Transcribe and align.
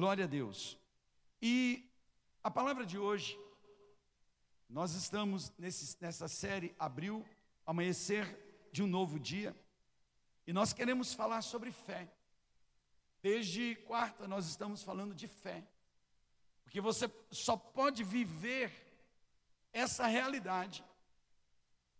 Glória 0.00 0.24
a 0.24 0.26
Deus. 0.26 0.78
E 1.42 1.86
a 2.42 2.50
palavra 2.50 2.86
de 2.86 2.96
hoje, 2.96 3.38
nós 4.66 4.94
estamos 4.94 5.52
nesse, 5.58 5.94
nessa 6.00 6.26
série 6.26 6.74
Abril, 6.78 7.22
Amanhecer 7.66 8.24
de 8.72 8.82
um 8.82 8.86
Novo 8.86 9.20
Dia, 9.20 9.54
e 10.46 10.54
nós 10.54 10.72
queremos 10.72 11.12
falar 11.12 11.42
sobre 11.42 11.70
fé. 11.70 12.10
Desde 13.20 13.74
quarta 13.74 14.26
nós 14.26 14.46
estamos 14.46 14.82
falando 14.82 15.14
de 15.14 15.28
fé, 15.28 15.62
porque 16.64 16.80
você 16.80 17.06
só 17.30 17.54
pode 17.54 18.02
viver 18.02 18.72
essa 19.70 20.06
realidade 20.06 20.82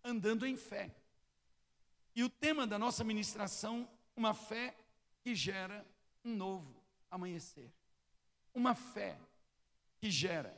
andando 0.03 0.47
em 0.47 0.57
fé. 0.57 0.91
E 2.17 2.25
o 2.25 2.31
tema 2.31 2.67
da 2.67 2.79
nossa 2.79 3.05
ministração, 3.05 3.87
uma 4.17 4.33
fé 4.33 4.75
que 5.21 5.35
gera 5.35 5.87
um 6.25 6.35
novo 6.35 6.83
amanhecer. 7.11 7.71
Uma 8.55 8.75
fé 8.75 9.19
que 9.99 10.11
gera. 10.11 10.57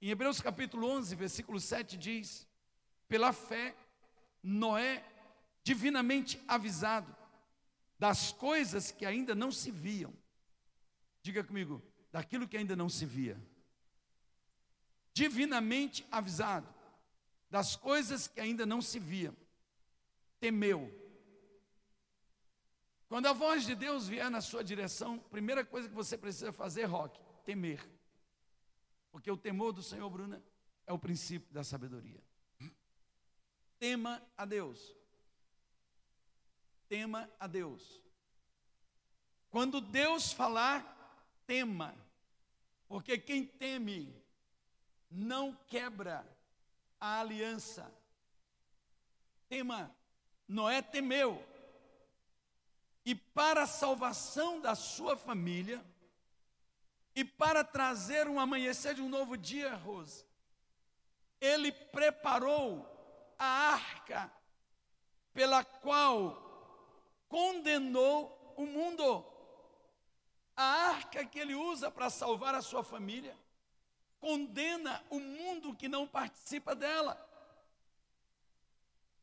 Em 0.00 0.10
Hebreus 0.10 0.40
capítulo 0.40 0.88
11, 0.88 1.14
versículo 1.14 1.60
7 1.60 1.96
diz: 1.96 2.46
Pela 3.08 3.32
fé, 3.32 3.74
Noé, 4.42 5.04
divinamente 5.62 6.42
avisado 6.46 7.14
das 7.98 8.32
coisas 8.32 8.90
que 8.90 9.06
ainda 9.06 9.34
não 9.34 9.50
se 9.50 9.70
viam. 9.70 10.12
Diga 11.22 11.42
comigo, 11.42 11.82
daquilo 12.12 12.46
que 12.46 12.56
ainda 12.56 12.76
não 12.76 12.88
se 12.88 13.04
via. 13.04 13.40
Divinamente 15.12 16.06
avisado 16.10 16.72
das 17.50 17.74
coisas 17.74 18.28
que 18.28 18.40
ainda 18.40 18.66
não 18.66 18.82
se 18.82 18.98
viam. 18.98 19.34
Temeu. 20.38 21.05
Quando 23.08 23.26
a 23.26 23.32
voz 23.32 23.64
de 23.64 23.74
Deus 23.74 24.08
vier 24.08 24.30
na 24.30 24.40
sua 24.40 24.64
direção, 24.64 25.18
primeira 25.18 25.64
coisa 25.64 25.88
que 25.88 25.94
você 25.94 26.18
precisa 26.18 26.52
fazer, 26.52 26.84
Roque, 26.84 27.20
temer. 27.44 27.80
Porque 29.12 29.30
o 29.30 29.36
temor 29.36 29.72
do 29.72 29.82
Senhor, 29.82 30.10
Bruna, 30.10 30.42
é 30.86 30.92
o 30.92 30.98
princípio 30.98 31.52
da 31.52 31.62
sabedoria. 31.62 32.22
Tema 33.78 34.22
a 34.36 34.44
Deus. 34.44 34.94
Tema 36.88 37.30
a 37.38 37.46
Deus. 37.46 38.02
Quando 39.50 39.80
Deus 39.80 40.32
falar, 40.32 40.94
tema. 41.46 41.94
Porque 42.88 43.18
quem 43.18 43.44
teme 43.44 44.14
não 45.10 45.54
quebra 45.66 46.26
a 47.00 47.20
aliança. 47.20 47.92
Tema, 49.48 49.94
Noé 50.48 50.82
temeu. 50.82 51.42
E 53.06 53.14
para 53.14 53.62
a 53.62 53.66
salvação 53.66 54.60
da 54.60 54.74
sua 54.74 55.16
família, 55.16 55.82
e 57.14 57.24
para 57.24 57.64
trazer 57.64 58.28
um 58.28 58.38
amanhecer 58.38 58.94
de 58.94 59.00
um 59.00 59.08
novo 59.08 59.38
dia, 59.38 59.74
Rose, 59.76 60.26
ele 61.40 61.72
preparou 61.72 62.84
a 63.38 63.46
arca 63.46 64.30
pela 65.32 65.64
qual 65.64 66.42
condenou 67.28 68.54
o 68.56 68.66
mundo. 68.66 69.24
A 70.56 70.64
arca 70.64 71.24
que 71.24 71.38
ele 71.38 71.54
usa 71.54 71.90
para 71.90 72.10
salvar 72.10 72.54
a 72.54 72.62
sua 72.62 72.82
família 72.82 73.38
condena 74.18 75.04
o 75.10 75.20
mundo 75.20 75.74
que 75.74 75.88
não 75.88 76.06
participa 76.08 76.74
dela. 76.74 77.22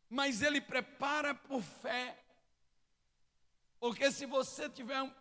Mas 0.09 0.42
ele 0.42 0.61
prepara 0.61 1.36
por 1.36 1.61
fé. 1.61 2.23
Porque 3.84 4.09
se 4.14 4.26
você 4.26 4.70
tiver 4.70 5.14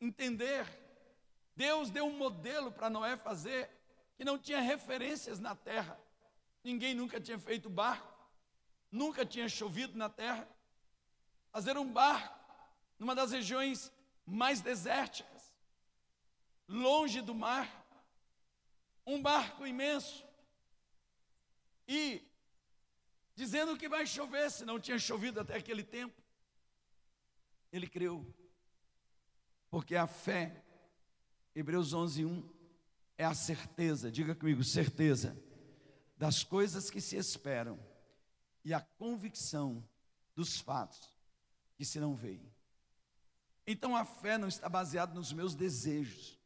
entender 0.00 0.66
Deus 1.54 1.88
deu 1.88 2.04
um 2.04 2.18
modelo 2.18 2.72
para 2.72 2.90
Noé 2.90 3.16
fazer 3.16 3.70
que 4.16 4.24
não 4.24 4.36
tinha 4.36 4.60
referências 4.60 5.38
na 5.38 5.54
terra. 5.54 5.96
Ninguém 6.64 6.96
nunca 6.96 7.20
tinha 7.20 7.38
feito 7.38 7.70
barco, 7.70 8.12
nunca 8.90 9.24
tinha 9.24 9.48
chovido 9.48 9.96
na 9.96 10.08
terra. 10.08 10.48
Fazer 11.52 11.78
um 11.78 11.88
barco 11.88 12.36
numa 12.98 13.14
das 13.14 13.30
regiões 13.30 13.92
mais 14.26 14.60
desérticas, 14.60 15.54
longe 16.66 17.20
do 17.20 17.36
mar, 17.36 17.86
um 19.06 19.22
barco 19.22 19.64
imenso. 19.64 20.26
E 21.86 22.20
dizendo 23.36 23.76
que 23.76 23.88
vai 23.88 24.04
chover, 24.08 24.50
se 24.50 24.64
não 24.64 24.80
tinha 24.80 24.98
chovido 24.98 25.38
até 25.38 25.54
aquele 25.54 25.84
tempo. 25.84 26.25
Ele 27.72 27.86
creu, 27.86 28.26
porque 29.70 29.96
a 29.96 30.06
fé 30.06 30.62
Hebreus 31.54 31.94
11, 31.94 32.24
1 32.26 32.48
é 33.16 33.24
a 33.24 33.34
certeza, 33.34 34.12
diga 34.12 34.34
comigo, 34.34 34.62
certeza 34.62 35.34
das 36.18 36.44
coisas 36.44 36.90
que 36.90 37.00
se 37.00 37.16
esperam 37.16 37.78
e 38.62 38.74
a 38.74 38.80
convicção 38.80 39.82
dos 40.34 40.60
fatos 40.60 41.16
que 41.74 41.84
se 41.84 41.98
não 41.98 42.14
veem. 42.14 42.52
Então 43.66 43.96
a 43.96 44.04
fé 44.04 44.36
não 44.36 44.48
está 44.48 44.68
baseada 44.68 45.14
nos 45.14 45.32
meus 45.32 45.54
desejos. 45.54 46.38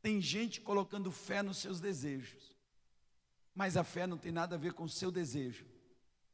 Tem 0.00 0.20
gente 0.20 0.60
colocando 0.60 1.12
fé 1.12 1.42
nos 1.42 1.58
seus 1.58 1.78
desejos, 1.78 2.56
mas 3.54 3.76
a 3.76 3.84
fé 3.84 4.06
não 4.06 4.18
tem 4.18 4.32
nada 4.32 4.56
a 4.56 4.58
ver 4.58 4.72
com 4.72 4.84
o 4.84 4.88
seu 4.88 5.10
desejo, 5.10 5.66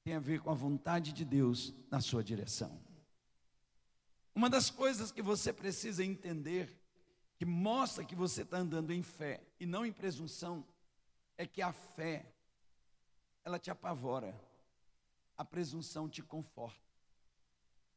tem 0.03 0.15
a 0.15 0.21
ver 0.21 0.41
com 0.41 0.51
a 0.51 0.55
vontade 0.55 1.12
de 1.12 1.25
Deus 1.25 1.75
na 1.91 2.01
sua 2.01 2.22
direção. 2.22 2.81
Uma 4.34 4.48
das 4.48 4.70
coisas 4.70 5.10
que 5.10 5.22
você 5.22 5.52
precisa 5.52 6.04
entender 6.04 6.80
que 7.41 7.46
mostra 7.46 8.04
que 8.04 8.14
você 8.14 8.42
está 8.42 8.58
andando 8.58 8.92
em 8.92 9.02
fé 9.02 9.41
e 9.58 9.64
não 9.64 9.86
em 9.86 9.92
presunção, 9.92 10.62
é 11.38 11.46
que 11.46 11.62
a 11.62 11.72
fé, 11.72 12.30
ela 13.42 13.58
te 13.58 13.70
apavora, 13.70 14.38
a 15.38 15.42
presunção 15.42 16.06
te 16.06 16.22
conforta. 16.22 16.86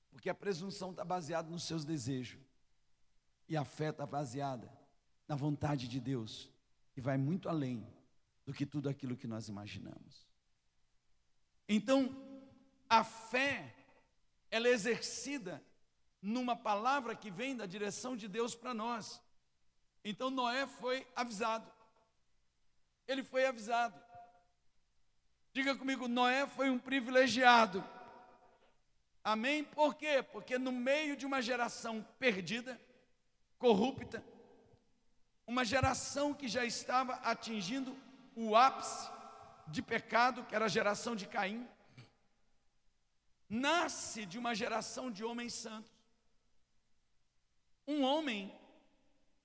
Porque 0.10 0.30
a 0.30 0.34
presunção 0.34 0.92
está 0.92 1.04
baseada 1.04 1.50
nos 1.50 1.64
seus 1.64 1.84
desejos, 1.84 2.40
e 3.50 3.58
a 3.58 3.66
fé 3.66 3.90
está 3.90 4.06
baseada 4.06 4.72
na 5.28 5.36
vontade 5.36 5.90
de 5.90 6.00
Deus, 6.00 6.50
que 6.94 7.02
vai 7.02 7.18
muito 7.18 7.50
além 7.50 7.86
do 8.46 8.54
que 8.54 8.66
tudo 8.66 8.88
aquilo 8.88 9.18
que 9.18 9.28
nós 9.28 9.50
imaginamos. 9.50 10.26
Então, 11.68 12.16
a 12.90 13.04
fé, 13.04 13.76
ela 14.50 14.70
é 14.70 14.72
exercida 14.72 15.62
numa 16.24 16.56
palavra 16.56 17.14
que 17.14 17.30
vem 17.30 17.56
da 17.56 17.66
direção 17.66 18.16
de 18.16 18.30
Deus 18.30 18.56
para 18.56 18.74
nós. 18.74 19.22
Então 20.06 20.30
Noé 20.30 20.66
foi 20.66 21.06
avisado. 21.14 21.70
Ele 23.06 23.24
foi 23.24 23.46
avisado. 23.46 24.02
Diga 25.52 25.76
comigo, 25.76 26.08
Noé 26.08 26.48
foi 26.48 26.70
um 26.70 26.80
privilegiado. 26.80 27.84
Amém? 29.22 29.64
Por 29.66 29.96
quê? 29.96 30.24
Porque 30.24 30.58
no 30.58 30.72
meio 30.72 31.16
de 31.16 31.26
uma 31.26 31.42
geração 31.42 32.06
perdida, 32.18 32.80
corrupta, 33.60 34.24
uma 35.46 35.66
geração 35.66 36.34
que 36.34 36.48
já 36.48 36.66
estava 36.66 37.16
atingindo 37.16 37.96
o 38.36 38.56
ápice 38.56 39.10
de 39.68 39.82
pecado, 39.82 40.44
que 40.46 40.56
era 40.56 40.66
a 40.66 40.70
geração 40.70 41.16
de 41.16 41.28
Caim, 41.28 41.68
nasce 43.50 44.26
de 44.26 44.40
uma 44.40 44.56
geração 44.56 45.12
de 45.12 45.24
homens 45.24 45.54
santos. 45.54 45.93
Um 47.88 48.04
homem 48.04 48.54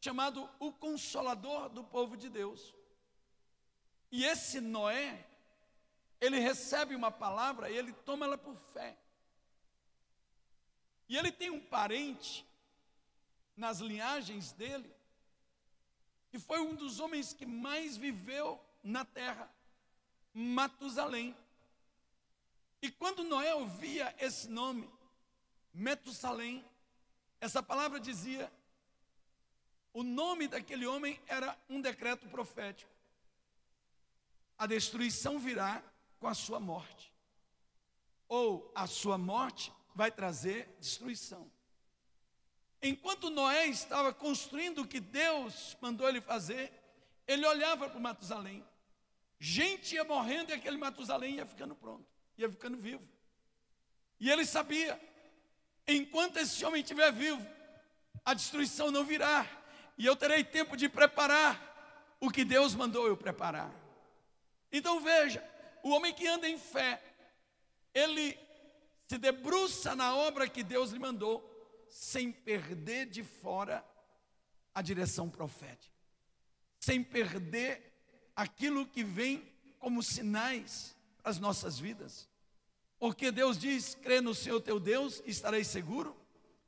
chamado 0.00 0.48
o 0.58 0.72
Consolador 0.72 1.68
do 1.68 1.82
povo 1.82 2.16
de 2.16 2.28
Deus. 2.28 2.74
E 4.10 4.24
esse 4.24 4.60
Noé, 4.60 5.26
ele 6.20 6.38
recebe 6.38 6.94
uma 6.94 7.10
palavra 7.10 7.70
e 7.70 7.76
ele 7.76 7.92
toma 7.92 8.26
ela 8.26 8.38
por 8.38 8.56
fé. 8.72 8.96
E 11.08 11.16
ele 11.16 11.32
tem 11.32 11.50
um 11.50 11.60
parente 11.60 12.46
nas 13.56 13.80
linhagens 13.80 14.52
dele, 14.52 14.94
que 16.30 16.38
foi 16.38 16.60
um 16.60 16.74
dos 16.74 17.00
homens 17.00 17.32
que 17.32 17.44
mais 17.46 17.96
viveu 17.96 18.60
na 18.82 19.04
terra, 19.04 19.50
Matusalém. 20.32 21.36
E 22.80 22.90
quando 22.90 23.24
Noé 23.24 23.54
ouvia 23.54 24.14
esse 24.20 24.48
nome, 24.48 24.88
Metusalém, 25.74 26.64
essa 27.40 27.62
palavra 27.62 28.00
dizia 28.00 28.50
o 29.92 30.02
nome 30.02 30.46
daquele 30.46 30.86
homem 30.86 31.20
era 31.26 31.58
um 31.68 31.80
decreto 31.80 32.28
profético. 32.28 32.90
A 34.56 34.66
destruição 34.66 35.38
virá 35.38 35.82
com 36.18 36.28
a 36.28 36.34
sua 36.34 36.60
morte. 36.60 37.12
Ou 38.28 38.70
a 38.74 38.86
sua 38.86 39.16
morte 39.16 39.72
vai 39.94 40.10
trazer 40.10 40.68
destruição. 40.78 41.50
Enquanto 42.82 43.30
Noé 43.30 43.66
estava 43.66 44.12
construindo 44.12 44.82
o 44.82 44.86
que 44.86 45.00
Deus 45.00 45.76
mandou 45.80 46.08
ele 46.08 46.20
fazer, 46.20 46.72
ele 47.26 47.44
olhava 47.46 47.88
para 47.88 47.98
o 47.98 48.00
Matusalém. 48.00 48.64
Gente 49.40 49.94
ia 49.94 50.04
morrendo 50.04 50.50
e 50.50 50.54
aquele 50.54 50.76
Matusalém 50.76 51.36
ia 51.36 51.46
ficando 51.46 51.74
pronto, 51.74 52.06
ia 52.36 52.50
ficando 52.50 52.76
vivo. 52.76 53.06
E 54.20 54.30
ele 54.30 54.44
sabia, 54.44 55.00
enquanto 55.88 56.36
esse 56.36 56.64
homem 56.64 56.82
estiver 56.82 57.10
vivo, 57.12 57.44
a 58.24 58.34
destruição 58.34 58.90
não 58.90 59.04
virá, 59.04 59.46
e 59.96 60.04
eu 60.04 60.14
terei 60.14 60.44
tempo 60.44 60.76
de 60.76 60.88
preparar 60.88 62.16
o 62.20 62.30
que 62.30 62.44
Deus 62.44 62.74
mandou 62.74 63.06
eu 63.06 63.16
preparar. 63.16 63.72
Então 64.70 65.00
veja, 65.00 65.42
o 65.82 65.90
homem 65.90 66.12
que 66.12 66.26
anda 66.26 66.48
em 66.48 66.58
fé, 66.58 67.02
ele 67.94 68.38
se 69.06 69.16
debruça 69.16 69.96
na 69.96 70.14
obra 70.14 70.46
que 70.46 70.62
Deus 70.62 70.90
lhe 70.90 70.98
mandou, 70.98 71.42
sem 71.88 72.30
perder 72.30 73.06
de 73.06 73.24
fora 73.24 73.82
a 74.74 74.82
direção 74.82 75.30
profética, 75.30 75.94
sem 76.78 77.02
perder 77.02 77.92
aquilo 78.36 78.86
que 78.86 79.02
vem 79.02 79.50
como 79.78 80.02
sinais 80.02 80.94
para 81.22 81.30
as 81.30 81.38
nossas 81.38 81.78
vidas. 81.78 82.27
Porque 82.98 83.30
Deus 83.30 83.58
diz: 83.58 83.94
crê 83.94 84.20
no 84.20 84.34
Senhor 84.34 84.60
teu 84.60 84.80
Deus, 84.80 85.22
estarei 85.26 85.64
seguro, 85.64 86.16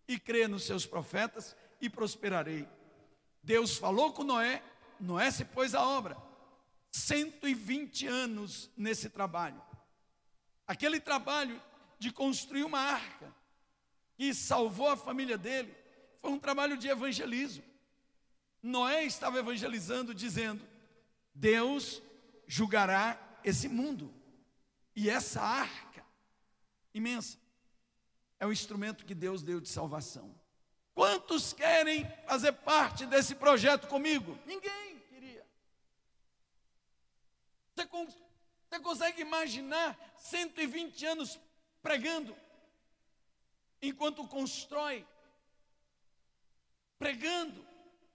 e 0.06 0.18
crê 0.18 0.46
nos 0.46 0.64
seus 0.64 0.86
profetas, 0.86 1.56
e 1.80 1.88
prosperarei. 1.88 2.68
Deus 3.42 3.76
falou 3.76 4.12
com 4.12 4.22
Noé, 4.22 4.62
Noé 4.98 5.30
se 5.30 5.44
pôs 5.44 5.74
à 5.74 5.86
obra. 5.86 6.16
120 6.92 8.06
anos 8.06 8.70
nesse 8.76 9.08
trabalho. 9.08 9.60
Aquele 10.66 11.00
trabalho 11.00 11.60
de 11.98 12.12
construir 12.12 12.64
uma 12.64 12.80
arca 12.80 13.34
que 14.16 14.34
salvou 14.34 14.88
a 14.88 14.96
família 14.96 15.38
dele 15.38 15.74
foi 16.20 16.30
um 16.30 16.38
trabalho 16.38 16.76
de 16.76 16.88
evangelismo. 16.88 17.64
Noé 18.62 19.04
estava 19.04 19.38
evangelizando, 19.38 20.14
dizendo: 20.14 20.66
Deus 21.34 22.02
julgará 22.46 23.18
esse 23.42 23.68
mundo. 23.68 24.12
E 24.94 25.08
essa 25.08 25.40
arca 25.40 25.99
imensa 26.92 27.38
é 28.38 28.46
o 28.46 28.52
instrumento 28.52 29.04
que 29.04 29.14
Deus 29.14 29.42
deu 29.42 29.60
de 29.60 29.68
salvação. 29.68 30.34
Quantos 30.94 31.52
querem 31.52 32.04
fazer 32.26 32.52
parte 32.52 33.06
desse 33.06 33.34
projeto 33.34 33.86
comigo? 33.86 34.38
Ninguém 34.46 34.98
queria. 35.08 35.46
Você, 37.74 37.86
você 37.86 38.80
consegue 38.80 39.20
imaginar 39.20 39.96
120 40.18 41.06
anos 41.06 41.38
pregando, 41.82 42.36
enquanto 43.80 44.26
constrói, 44.26 45.06
pregando, 46.98 47.66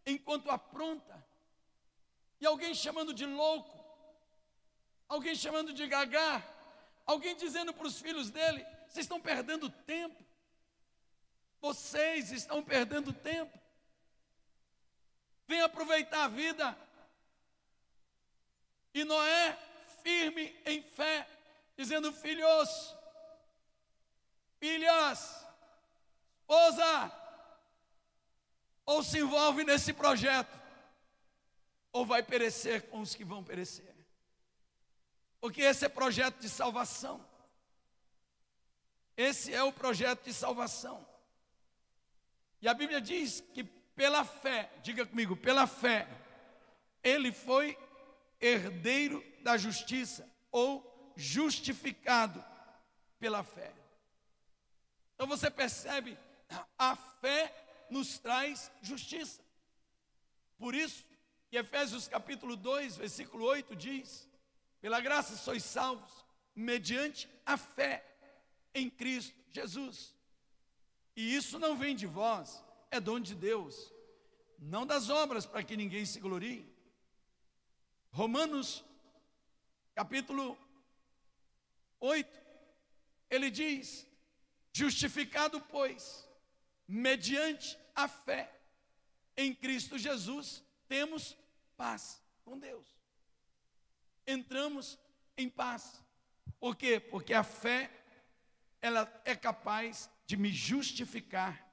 enquanto 0.05 0.51
apronta, 0.51 1.25
e 2.39 2.45
alguém 2.45 2.73
chamando 2.73 3.13
de 3.13 3.25
louco, 3.25 3.83
alguém 5.07 5.35
chamando 5.35 5.73
de 5.73 5.87
gagá, 5.87 6.43
alguém 7.05 7.35
dizendo 7.35 7.73
para 7.73 7.87
os 7.87 7.99
filhos 7.99 8.29
dele: 8.29 8.65
vocês 8.87 9.05
estão 9.05 9.19
perdendo 9.19 9.69
tempo. 9.69 10.23
Vocês 11.61 12.31
estão 12.31 12.63
perdendo 12.63 13.11
tempo. 13.11 13.59
Vem 15.47 15.61
aproveitar 15.61 16.25
a 16.25 16.27
vida. 16.27 16.77
E 18.93 19.03
Noé, 19.03 19.57
firme 20.03 20.55
em 20.65 20.81
fé, 20.81 21.27
dizendo: 21.75 22.11
Filhos, 22.13 22.95
filhas, 24.59 25.45
esposa, 26.39 27.11
ou 28.85 29.03
se 29.03 29.19
envolve 29.19 29.63
nesse 29.63 29.91
projeto, 29.91 30.59
ou 31.91 32.05
vai 32.05 32.21
perecer 32.21 32.83
com 32.89 33.01
os 33.01 33.15
que 33.15 33.25
vão 33.25 33.43
perecer. 33.43 33.94
Porque 35.45 35.61
esse 35.61 35.85
é 35.85 35.89
projeto 35.89 36.39
de 36.39 36.49
salvação. 36.49 37.23
Esse 39.15 39.53
é 39.53 39.61
o 39.61 39.71
projeto 39.71 40.23
de 40.23 40.33
salvação. 40.33 41.07
E 42.59 42.67
a 42.67 42.73
Bíblia 42.73 42.99
diz 42.99 43.41
que 43.53 43.63
pela 43.63 44.25
fé, 44.25 44.71
diga 44.81 45.05
comigo, 45.05 45.35
pela 45.37 45.67
fé, 45.67 46.07
ele 47.03 47.31
foi 47.31 47.77
herdeiro 48.41 49.23
da 49.43 49.55
justiça 49.55 50.27
ou 50.51 51.13
justificado 51.15 52.43
pela 53.19 53.43
fé. 53.43 53.71
Então 55.13 55.27
você 55.27 55.51
percebe, 55.51 56.17
a 56.75 56.95
fé 56.95 57.85
nos 57.91 58.17
traz 58.17 58.71
justiça. 58.81 59.43
Por 60.57 60.73
isso, 60.73 61.05
Efésios 61.51 62.07
capítulo 62.07 62.55
2, 62.55 62.97
versículo 62.97 63.45
8 63.45 63.75
diz: 63.75 64.27
Pela 64.85 65.01
graça 65.01 65.35
sois 65.35 65.63
salvos, 65.63 66.23
mediante 66.55 67.27
a 67.43 67.57
fé 67.57 68.05
em 68.71 68.87
Cristo 68.87 69.33
Jesus. 69.51 70.13
E 71.15 71.35
isso 71.35 71.57
não 71.57 71.75
vem 71.75 71.95
de 71.95 72.05
vós, 72.05 72.63
é 72.91 72.99
dom 72.99 73.19
de 73.19 73.33
Deus, 73.33 73.91
não 74.59 74.85
das 74.85 75.09
obras 75.09 75.43
para 75.43 75.63
que 75.63 75.75
ninguém 75.75 76.05
se 76.05 76.19
glorie. 76.19 76.71
Romanos, 78.11 78.85
capítulo 79.95 80.55
8, 81.99 82.29
ele 83.31 83.49
diz: 83.49 84.05
Justificado, 84.71 85.59
pois, 85.61 86.29
mediante 86.87 87.75
a 87.95 88.07
fé 88.07 88.55
em 89.35 89.51
Cristo 89.51 89.97
Jesus, 89.97 90.63
temos 90.87 91.35
paz 91.75 92.21
com 92.43 92.59
Deus. 92.59 92.94
Entramos 94.27 94.97
em 95.37 95.49
paz. 95.49 96.01
Por 96.59 96.75
quê? 96.75 96.99
Porque 96.99 97.33
a 97.33 97.43
fé 97.43 97.91
ela 98.81 99.11
é 99.25 99.35
capaz 99.35 100.09
de 100.25 100.37
me 100.37 100.51
justificar, 100.51 101.67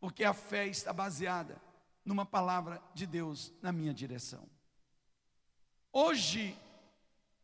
porque 0.00 0.24
a 0.24 0.32
fé 0.32 0.66
está 0.66 0.92
baseada 0.92 1.60
numa 2.04 2.26
palavra 2.26 2.82
de 2.94 3.06
Deus 3.06 3.52
na 3.60 3.72
minha 3.72 3.94
direção. 3.94 4.48
Hoje, 5.92 6.56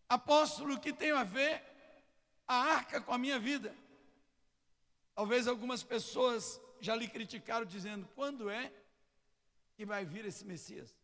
apóstolo, 0.08 0.80
que 0.80 0.92
tem 0.92 1.10
a 1.12 1.22
ver 1.22 1.62
a 2.46 2.54
arca 2.54 3.00
com 3.00 3.12
a 3.12 3.18
minha 3.18 3.38
vida? 3.38 3.74
Talvez 5.14 5.46
algumas 5.46 5.82
pessoas 5.82 6.60
já 6.80 6.94
lhe 6.94 7.08
criticaram 7.08 7.66
dizendo: 7.66 8.08
quando 8.14 8.48
é 8.48 8.72
que 9.74 9.84
vai 9.84 10.04
vir 10.04 10.24
esse 10.24 10.44
Messias? 10.44 10.94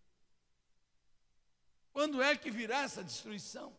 Quando 1.94 2.20
é 2.20 2.36
que 2.36 2.50
virá 2.50 2.80
essa 2.80 3.04
destruição? 3.04 3.74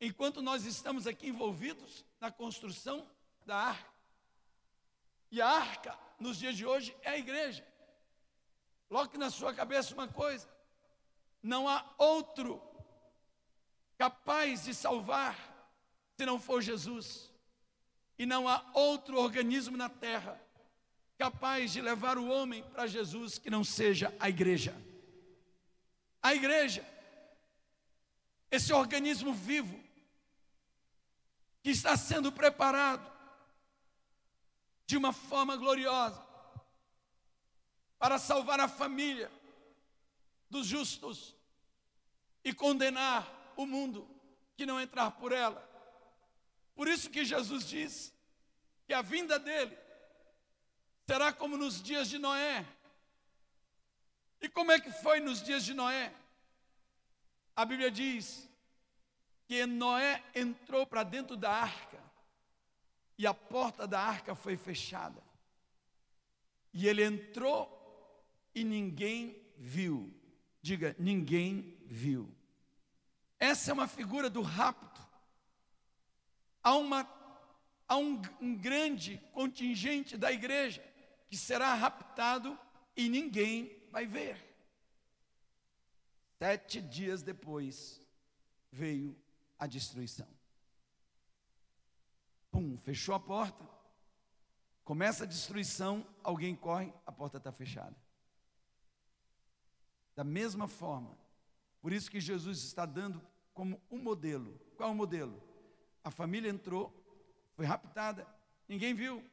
Enquanto 0.00 0.40
nós 0.40 0.64
estamos 0.64 1.06
aqui 1.06 1.28
envolvidos 1.28 2.04
na 2.20 2.30
construção 2.30 3.06
da 3.44 3.56
arca, 3.56 3.92
e 5.28 5.42
a 5.42 5.48
arca, 5.48 5.98
nos 6.20 6.38
dias 6.38 6.56
de 6.56 6.64
hoje, 6.64 6.94
é 7.02 7.10
a 7.10 7.18
igreja. 7.18 7.66
Coloque 8.88 9.18
na 9.18 9.30
sua 9.30 9.52
cabeça 9.52 9.92
uma 9.94 10.06
coisa: 10.06 10.48
não 11.42 11.68
há 11.68 11.84
outro 11.98 12.62
capaz 13.98 14.64
de 14.64 14.72
salvar 14.72 15.36
se 16.16 16.24
não 16.24 16.38
for 16.38 16.62
Jesus. 16.62 17.32
E 18.16 18.24
não 18.24 18.46
há 18.46 18.64
outro 18.74 19.18
organismo 19.18 19.76
na 19.76 19.88
terra 19.88 20.40
capaz 21.18 21.72
de 21.72 21.80
levar 21.80 22.16
o 22.16 22.28
homem 22.28 22.62
para 22.62 22.86
Jesus 22.86 23.38
que 23.38 23.50
não 23.50 23.64
seja 23.64 24.14
a 24.20 24.28
igreja. 24.28 24.76
A 26.22 26.34
igreja, 26.34 26.86
esse 28.52 28.70
organismo 28.70 29.32
vivo, 29.32 29.82
que 31.62 31.70
está 31.70 31.96
sendo 31.96 32.30
preparado 32.30 33.10
de 34.86 34.94
uma 34.94 35.10
forma 35.10 35.56
gloriosa 35.56 36.22
para 37.98 38.18
salvar 38.18 38.60
a 38.60 38.68
família 38.68 39.32
dos 40.50 40.66
justos 40.66 41.34
e 42.44 42.52
condenar 42.52 43.26
o 43.56 43.64
mundo 43.64 44.06
que 44.54 44.66
não 44.66 44.78
entrar 44.78 45.12
por 45.12 45.32
ela. 45.32 45.66
Por 46.74 46.86
isso 46.86 47.08
que 47.08 47.24
Jesus 47.24 47.66
diz 47.66 48.12
que 48.86 48.92
a 48.92 49.00
vinda 49.00 49.38
dele 49.38 49.78
será 51.06 51.32
como 51.32 51.56
nos 51.56 51.82
dias 51.82 52.10
de 52.10 52.18
Noé. 52.18 52.66
E 54.42 54.48
como 54.48 54.72
é 54.72 54.78
que 54.78 54.90
foi 54.90 55.20
nos 55.20 55.42
dias 55.42 55.64
de 55.64 55.72
Noé? 55.72 56.12
A 57.54 57.64
Bíblia 57.64 57.90
diz 57.90 58.48
que 59.46 59.66
Noé 59.66 60.22
entrou 60.34 60.86
para 60.86 61.02
dentro 61.02 61.36
da 61.36 61.50
arca 61.50 62.02
e 63.18 63.26
a 63.26 63.34
porta 63.34 63.86
da 63.86 64.00
arca 64.00 64.34
foi 64.34 64.56
fechada. 64.56 65.22
E 66.72 66.88
ele 66.88 67.04
entrou 67.04 67.78
e 68.54 68.64
ninguém 68.64 69.36
viu. 69.58 70.12
Diga, 70.62 70.96
ninguém 70.98 71.78
viu. 71.84 72.34
Essa 73.38 73.70
é 73.70 73.74
uma 73.74 73.88
figura 73.88 74.30
do 74.30 74.40
rapto. 74.40 75.06
Há, 76.62 76.74
uma, 76.74 77.06
há 77.86 77.96
um, 77.96 78.22
um 78.40 78.56
grande 78.56 79.20
contingente 79.32 80.16
da 80.16 80.32
igreja 80.32 80.82
que 81.28 81.36
será 81.36 81.74
raptado 81.74 82.58
e 82.96 83.08
ninguém 83.08 83.84
vai 83.90 84.06
ver. 84.06 84.51
Sete 86.42 86.80
dias 86.80 87.22
depois 87.22 88.00
veio 88.72 89.16
a 89.56 89.64
destruição. 89.68 90.26
Pum, 92.50 92.76
fechou 92.78 93.14
a 93.14 93.20
porta. 93.20 93.64
Começa 94.82 95.22
a 95.22 95.26
destruição, 95.26 96.04
alguém 96.20 96.56
corre, 96.56 96.92
a 97.06 97.12
porta 97.12 97.36
está 97.36 97.52
fechada. 97.52 97.94
Da 100.16 100.24
mesma 100.24 100.66
forma. 100.66 101.16
Por 101.80 101.92
isso 101.92 102.10
que 102.10 102.20
Jesus 102.20 102.64
está 102.64 102.84
dando 102.84 103.22
como 103.54 103.80
um 103.88 104.02
modelo. 104.02 104.58
Qual 104.76 104.90
o 104.90 104.96
modelo? 104.96 105.40
A 106.02 106.10
família 106.10 106.50
entrou, 106.50 106.92
foi 107.54 107.66
raptada, 107.66 108.26
ninguém 108.66 108.94
viu, 108.94 109.24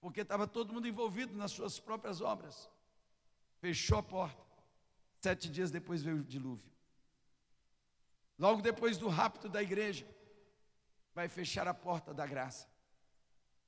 porque 0.00 0.22
estava 0.22 0.44
todo 0.44 0.72
mundo 0.72 0.88
envolvido 0.88 1.36
nas 1.36 1.52
suas 1.52 1.78
próprias 1.78 2.20
obras. 2.20 2.68
Fechou 3.60 3.98
a 3.98 4.02
porta. 4.02 4.47
Sete 5.20 5.50
dias 5.50 5.70
depois 5.70 6.02
veio 6.02 6.18
o 6.18 6.24
dilúvio. 6.24 6.70
Logo 8.38 8.62
depois 8.62 8.96
do 8.96 9.08
rapto 9.08 9.48
da 9.48 9.62
igreja, 9.62 10.06
vai 11.12 11.28
fechar 11.28 11.66
a 11.66 11.74
porta 11.74 12.14
da 12.14 12.24
graça. 12.24 12.68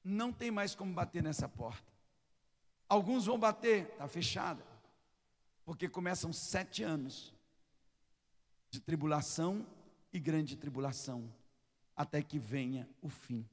Não 0.05 0.33
tem 0.33 0.51
mais 0.51 0.75
como 0.75 0.95
bater 0.95 1.23
nessa 1.23 1.49
porta. 1.49 1.93
Alguns 2.89 3.27
vão 3.27 3.39
bater, 3.39 3.89
está 3.91 4.07
fechada, 4.07 4.65
porque 5.65 5.89
começam 5.89 6.33
sete 6.33 6.83
anos 6.83 7.35
de 8.71 8.81
tribulação 8.81 9.67
e 10.13 10.21
grande 10.21 10.57
tribulação, 10.57 11.33
até 11.97 12.23
que 12.23 12.39
venha 12.39 12.89
o 13.03 13.09
fim. 13.09 13.45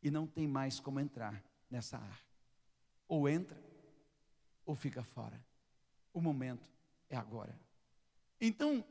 E 0.00 0.10
não 0.10 0.26
tem 0.26 0.46
mais 0.46 0.78
como 0.78 1.00
entrar 1.00 1.42
nessa 1.68 1.98
arca. 1.98 2.28
Ou 3.08 3.28
entra, 3.28 3.60
ou 4.64 4.76
fica 4.76 5.02
fora. 5.02 5.44
O 6.12 6.20
momento 6.20 6.77
é 7.08 7.16
agora. 7.16 7.58
Então, 8.40 8.84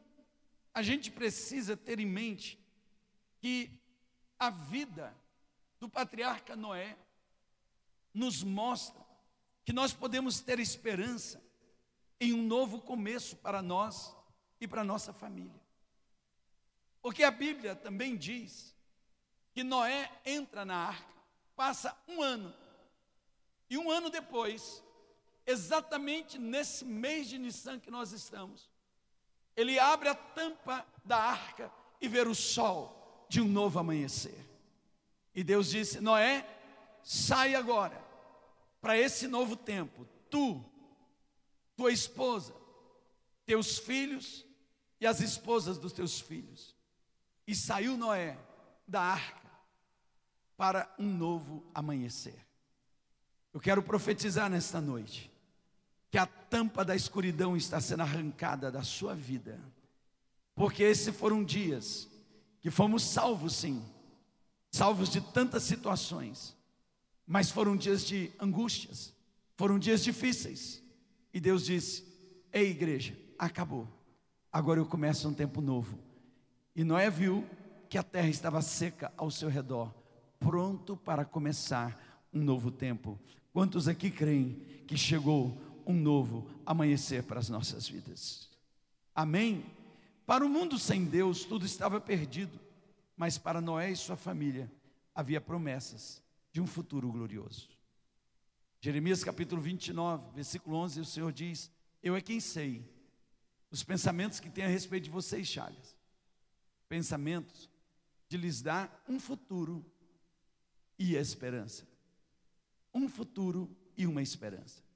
a 0.74 0.82
gente 0.82 1.12
precisa 1.12 1.76
ter 1.76 2.00
em 2.00 2.06
mente 2.06 2.60
que 3.40 3.72
a 4.38 4.50
vida 4.50 5.16
do 5.80 5.90
patriarca 5.90 6.56
Noé 6.56 6.98
nos 8.14 8.44
mostra 8.44 9.06
que 9.64 9.74
nós 9.74 9.94
podemos 9.94 10.40
ter 10.40 10.60
esperança 10.60 11.44
em 12.20 12.34
um 12.34 12.42
novo 12.42 12.82
começo 12.82 13.36
para 13.38 13.62
nós 13.62 14.16
e 14.60 14.68
para 14.68 14.84
nossa 14.84 15.14
família. 15.14 15.62
Porque 17.02 17.24
a 17.24 17.32
Bíblia 17.32 17.76
também 17.76 18.16
diz 18.16 18.76
que 19.54 19.64
Noé 19.64 20.12
entra 20.26 20.66
na 20.66 20.76
arca, 20.76 21.14
passa 21.56 21.98
um 22.08 22.22
ano, 22.22 22.54
e 23.70 23.78
um 23.78 23.92
ano 23.92 24.10
depois, 24.10 24.84
exatamente 25.48 26.38
nesse 26.38 26.84
mês 26.84 27.30
de 27.30 27.39
Nissan 27.39 27.80
que 27.80 27.89
nós 27.89 28.12
estamos, 28.12 28.70
ele 29.56 29.80
abre 29.80 30.10
a 30.10 30.13
tampa 30.13 30.86
da 31.06 31.18
arca 31.18 31.72
e 32.01 32.08
vê 32.08 32.22
o 32.22 32.36
sol 32.36 33.25
de 33.30 33.42
um 33.42 33.48
novo 33.48 33.80
amanhecer. 33.80 34.46
E 35.34 35.44
Deus 35.44 35.70
disse: 35.70 36.01
Noé, 36.01 36.46
sai 37.01 37.56
agora 37.56 38.06
para 38.82 38.98
esse 38.98 39.27
novo 39.27 39.56
tempo, 39.56 40.06
tu, 40.30 40.63
tua 41.75 41.92
esposa, 41.92 42.54
teus 43.46 43.80
filhos 43.80 44.46
e 45.00 45.08
as 45.08 45.22
esposas 45.22 45.77
dos 45.77 45.94
teus 45.94 46.20
filhos. 46.20 46.75
E 47.48 47.56
saiu 47.56 47.96
Noé 47.96 48.38
da 48.86 49.01
arca 49.01 49.48
para 50.58 50.94
um 51.00 51.08
novo 51.08 51.66
amanhecer. 51.74 52.46
Eu 53.54 53.62
quero 53.62 53.82
profetizar 53.82 54.50
nesta 54.50 54.82
noite 54.82 55.32
que 56.10 56.18
a 56.18 56.26
tampa 56.26 56.86
da 56.86 56.96
escuridão 56.96 57.56
está 57.58 57.82
sendo 57.82 58.02
arrancada 58.02 58.72
da 58.72 58.84
sua 58.84 59.14
vida, 59.14 59.60
porque 60.56 60.84
esses 60.84 61.16
foram 61.16 61.44
dias 61.44 62.08
que 62.62 62.72
fomos 62.72 63.04
salvos, 63.04 63.56
sim, 63.56 63.84
salvos 64.72 65.10
de 65.10 65.22
tantas 65.22 65.64
situações, 65.64 66.56
mas 67.26 67.52
foram 67.52 67.76
dias 67.76 68.06
de 68.06 68.32
angústias, 68.40 69.14
foram 69.56 69.78
dias 69.78 70.04
difíceis, 70.04 70.82
e 71.34 71.40
Deus 71.40 71.66
disse: 71.66 72.06
Ei, 72.52 72.72
igreja, 72.72 73.18
acabou, 73.38 73.88
agora 74.52 74.80
eu 74.80 74.86
começo 74.86 75.28
um 75.28 75.34
tempo 75.34 75.62
novo. 75.62 76.00
E 76.76 76.84
Noé 76.84 77.10
viu 77.10 77.46
que 77.90 77.98
a 77.98 78.04
terra 78.04 78.30
estava 78.30 78.62
seca 78.62 79.12
ao 79.18 79.30
seu 79.30 79.50
redor, 79.50 79.94
pronto 80.40 80.96
para 80.96 81.26
começar 81.26 82.28
um 82.34 82.42
novo 82.42 82.72
tempo. 82.72 83.20
Quantos 83.52 83.88
aqui 83.88 84.12
creem 84.12 84.54
que 84.86 84.98
chegou 84.98 85.67
um 85.88 85.94
novo 85.94 86.50
amanhecer 86.65 87.24
para 87.24 87.39
as 87.39 87.48
nossas 87.48 87.88
vidas. 87.88 88.50
Amém? 89.15 89.65
Para 90.25 90.46
o 90.46 90.50
mundo 90.50 90.77
sem 90.77 91.06
Deus, 91.06 91.46
tudo 91.46 91.65
estava 91.65 92.01
perdido, 92.01 92.60
mas 93.15 93.38
para 93.38 93.62
Noé 93.62 93.91
e 93.91 93.96
sua 93.96 94.17
família 94.17 94.70
havia 95.15 95.39
promessas 95.39 96.22
de 96.51 96.60
um 96.60 96.67
futuro 96.67 97.10
glorioso. 97.10 97.70
Jeremias 98.82 99.24
capítulo 99.24 99.62
29, 99.62 100.36
versículo 100.36 100.75
11, 100.77 101.00
o 101.00 101.06
Senhor 101.06 101.32
diz: 101.32 101.72
Eu 102.03 102.15
é 102.15 102.22
quem 102.22 102.39
sei 102.39 102.86
os 103.72 103.84
pensamentos 103.84 104.39
que 104.39 104.50
tenho 104.50 104.67
a 104.67 104.72
respeito 104.72 105.06
de 105.06 105.10
vocês, 105.10 105.48
Chagas. 105.48 105.96
Pensamentos 106.89 107.70
de 108.27 108.38
lhes 108.38 108.62
dar 108.62 109.03
um 109.08 109.20
futuro 109.20 109.86
e 111.00 111.17
a 111.17 111.22
esperança. 111.22 111.88
Um 112.94 113.08
futuro 113.08 113.70
e 113.98 114.06
uma 114.06 114.22
esperança. 114.22 114.87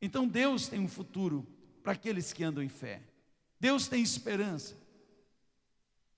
Então 0.00 0.26
Deus 0.26 0.68
tem 0.68 0.80
um 0.80 0.88
futuro 0.88 1.46
para 1.82 1.92
aqueles 1.92 2.32
que 2.32 2.42
andam 2.42 2.62
em 2.62 2.68
fé. 2.68 3.02
Deus 3.58 3.88
tem 3.88 4.02
esperança. 4.02 4.76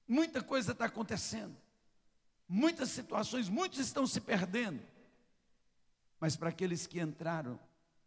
Muita 0.07 0.43
coisa 0.43 0.73
está 0.73 0.85
acontecendo. 0.85 1.57
Muitas 2.49 2.91
situações, 2.91 3.49
muitos 3.49 3.79
estão 3.79 4.07
se 4.07 4.21
perdendo. 4.21 4.81
Mas 6.21 6.37
para 6.37 6.51
aqueles 6.51 6.87
que 6.87 7.01
entraram 7.01 7.59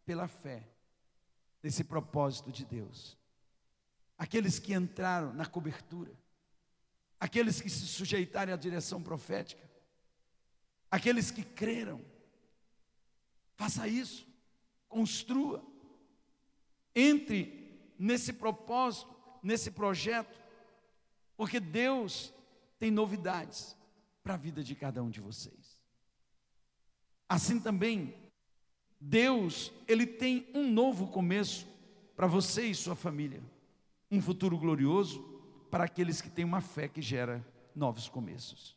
pela 0.04 0.28
fé 0.28 0.62
nesse 1.62 1.84
propósito 1.84 2.52
de 2.52 2.64
Deus, 2.64 3.16
aqueles 4.16 4.58
que 4.58 4.72
entraram 4.72 5.34
na 5.34 5.44
cobertura, 5.44 6.12
aqueles 7.18 7.60
que 7.60 7.68
se 7.68 7.86
sujeitaram 7.86 8.54
à 8.54 8.56
direção 8.56 9.02
profética, 9.02 9.68
aqueles 10.90 11.30
que 11.30 11.42
creram, 11.42 12.00
faça 13.56 13.88
isso. 13.88 14.26
Construa. 14.88 15.64
Entre 16.94 17.92
nesse 17.98 18.32
propósito, 18.32 19.14
nesse 19.42 19.70
projeto, 19.70 20.38
porque 21.36 21.60
Deus 21.60 22.32
tem 22.78 22.90
novidades 22.90 23.76
para 24.22 24.34
a 24.34 24.38
vida 24.38 24.62
de 24.64 24.74
cada 24.74 25.02
um 25.02 25.10
de 25.10 25.20
vocês. 25.20 25.80
Assim 27.28 27.60
também, 27.60 28.14
Deus, 29.00 29.72
Ele 29.86 30.06
tem 30.06 30.48
um 30.54 30.70
novo 30.70 31.08
começo 31.08 31.66
para 32.16 32.26
você 32.26 32.66
e 32.66 32.74
sua 32.74 32.96
família, 32.96 33.42
um 34.10 34.20
futuro 34.20 34.56
glorioso 34.58 35.20
para 35.70 35.84
aqueles 35.84 36.20
que 36.20 36.30
têm 36.30 36.44
uma 36.44 36.60
fé 36.60 36.88
que 36.88 37.02
gera 37.02 37.44
novos 37.74 38.08
começos. 38.08 38.74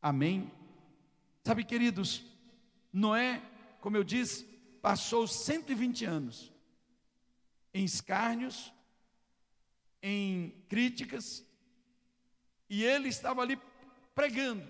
Amém? 0.00 0.50
Sabe, 1.44 1.64
queridos, 1.64 2.24
Noé, 2.92 3.42
como 3.80 3.96
eu 3.96 4.04
disse, 4.04 4.46
passou 4.80 5.26
120 5.26 6.04
anos 6.04 6.52
em 7.72 7.84
escárnios, 7.84 8.72
em 10.02 10.50
críticas, 10.68 11.44
e 12.68 12.82
ele 12.82 13.08
estava 13.08 13.42
ali 13.42 13.60
pregando 14.14 14.68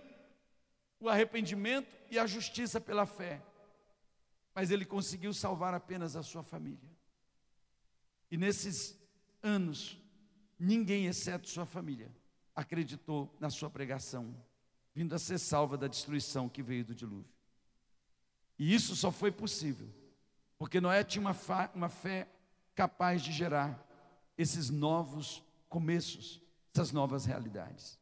o 1.00 1.08
arrependimento 1.08 1.96
e 2.10 2.18
a 2.18 2.26
justiça 2.26 2.80
pela 2.80 3.06
fé. 3.06 3.42
Mas 4.54 4.70
ele 4.70 4.84
conseguiu 4.84 5.32
salvar 5.32 5.74
apenas 5.74 6.16
a 6.16 6.22
sua 6.22 6.42
família. 6.42 6.90
E 8.30 8.36
nesses 8.36 8.98
anos, 9.42 9.96
ninguém 10.58 11.06
exceto 11.06 11.48
sua 11.48 11.64
família 11.64 12.14
acreditou 12.54 13.32
na 13.38 13.50
sua 13.50 13.70
pregação, 13.70 14.34
vindo 14.92 15.14
a 15.14 15.18
ser 15.18 15.38
salva 15.38 15.78
da 15.78 15.86
destruição 15.86 16.48
que 16.48 16.60
veio 16.60 16.84
do 16.84 16.94
dilúvio. 16.94 17.32
E 18.58 18.74
isso 18.74 18.96
só 18.96 19.12
foi 19.12 19.30
possível 19.30 19.88
porque 20.58 20.80
Noé 20.80 21.04
tinha 21.04 21.20
uma, 21.20 21.36
uma 21.74 21.88
fé 21.88 22.26
capaz 22.74 23.22
de 23.22 23.32
gerar 23.32 23.86
esses 24.36 24.70
novos 24.70 25.42
começos, 25.68 26.40
essas 26.74 26.92
novas 26.92 27.24
realidades. 27.24 27.98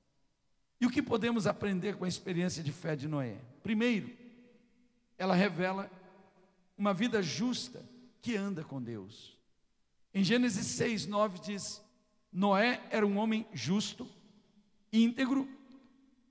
E 0.80 0.86
o 0.86 0.90
que 0.90 1.02
podemos 1.02 1.46
aprender 1.46 1.96
com 1.96 2.04
a 2.04 2.08
experiência 2.08 2.62
de 2.62 2.72
fé 2.72 2.96
de 2.96 3.08
Noé? 3.08 3.36
Primeiro, 3.62 4.10
ela 5.18 5.34
revela 5.34 5.90
uma 6.76 6.92
vida 6.92 7.22
justa 7.22 7.82
que 8.20 8.36
anda 8.36 8.64
com 8.64 8.82
Deus. 8.82 9.38
Em 10.12 10.22
Gênesis 10.24 10.66
6, 10.66 11.06
9 11.06 11.38
diz: 11.38 11.82
Noé 12.32 12.82
era 12.90 13.06
um 13.06 13.18
homem 13.18 13.46
justo, 13.52 14.08
íntegro, 14.92 15.48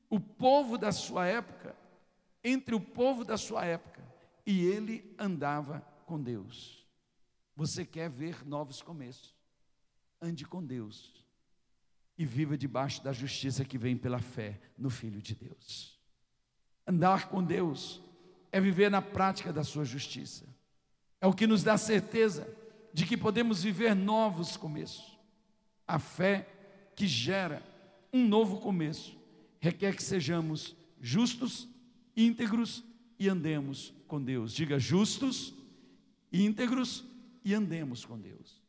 o 0.09 0.19
povo 0.19 0.77
da 0.77 0.91
sua 0.91 1.25
época, 1.25 1.75
entre 2.43 2.75
o 2.75 2.79
povo 2.79 3.23
da 3.23 3.37
sua 3.37 3.65
época, 3.65 4.03
e 4.45 4.63
ele 4.65 5.15
andava 5.17 5.83
com 6.05 6.21
Deus. 6.21 6.85
Você 7.55 7.85
quer 7.85 8.09
ver 8.09 8.45
novos 8.45 8.81
começos? 8.81 9.33
Ande 10.21 10.45
com 10.45 10.63
Deus 10.63 11.25
e 12.17 12.25
viva 12.25 12.57
debaixo 12.57 13.03
da 13.03 13.11
justiça 13.11 13.65
que 13.65 13.77
vem 13.77 13.97
pela 13.97 14.19
fé 14.19 14.59
no 14.77 14.89
Filho 14.89 15.21
de 15.21 15.35
Deus. 15.35 15.99
Andar 16.87 17.29
com 17.29 17.43
Deus 17.43 18.01
é 18.51 18.61
viver 18.61 18.89
na 18.89 19.01
prática 19.01 19.51
da 19.51 19.63
sua 19.63 19.83
justiça. 19.83 20.45
É 21.19 21.27
o 21.27 21.33
que 21.33 21.47
nos 21.47 21.63
dá 21.63 21.77
certeza 21.77 22.47
de 22.93 23.05
que 23.05 23.17
podemos 23.17 23.63
viver 23.63 23.93
novos 23.95 24.55
começos. 24.55 25.17
A 25.87 25.99
fé 25.99 26.47
que 26.95 27.07
gera 27.07 27.61
um 28.13 28.25
novo 28.25 28.59
começo 28.59 29.17
requer 29.59 29.95
que 29.95 30.03
sejamos 30.03 30.75
justos, 31.01 31.67
íntegros 32.15 32.83
e 33.19 33.27
andemos 33.27 33.93
com 34.07 34.21
Deus. 34.21 34.53
Diga 34.53 34.79
justos, 34.79 35.53
íntegros 36.43 37.03
e 37.43 37.53
andemos 37.53 38.03
com 38.05 38.19
Deus. 38.19 38.61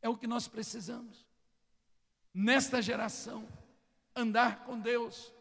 É 0.00 0.08
o 0.08 0.16
que 0.16 0.26
nós 0.26 0.46
precisamos. 0.46 1.26
Nesta 2.32 2.80
geração, 2.80 3.48
andar 4.14 4.64
com 4.64 4.78
Deus 4.78 5.32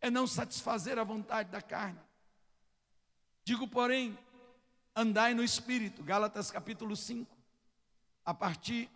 é 0.00 0.10
não 0.10 0.26
satisfazer 0.26 0.98
a 0.98 1.04
vontade 1.04 1.50
da 1.50 1.60
carne. 1.60 2.00
Digo, 3.44 3.66
porém, 3.68 4.18
andai 4.94 5.34
no 5.34 5.44
Espírito, 5.44 6.02
Gálatas 6.02 6.50
capítulo 6.50 6.96
5, 6.96 7.36
a 8.24 8.34
partir 8.34 8.90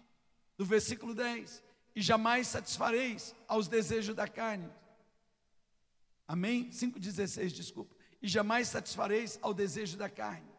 do 0.56 0.64
versículo 0.64 1.14
10, 1.14 1.62
e 1.96 2.02
jamais 2.02 2.48
satisfareis 2.48 3.34
aos 3.46 3.68
desejos 3.68 4.14
da 4.14 4.28
carne. 4.28 4.70
Amém? 6.26 6.70
5,16, 6.70 7.52
desculpa. 7.52 7.94
E 8.20 8.28
jamais 8.28 8.68
satisfareis 8.68 9.38
ao 9.42 9.52
desejo 9.52 9.96
da 9.96 10.08
carne. 10.08 10.53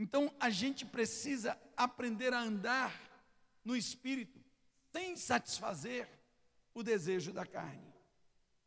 Então 0.00 0.32
a 0.40 0.48
gente 0.48 0.86
precisa 0.86 1.60
aprender 1.76 2.32
a 2.32 2.40
andar 2.40 2.98
no 3.62 3.76
Espírito, 3.76 4.40
sem 4.90 5.14
satisfazer 5.14 6.08
o 6.72 6.82
desejo 6.82 7.34
da 7.34 7.44
carne. 7.44 7.92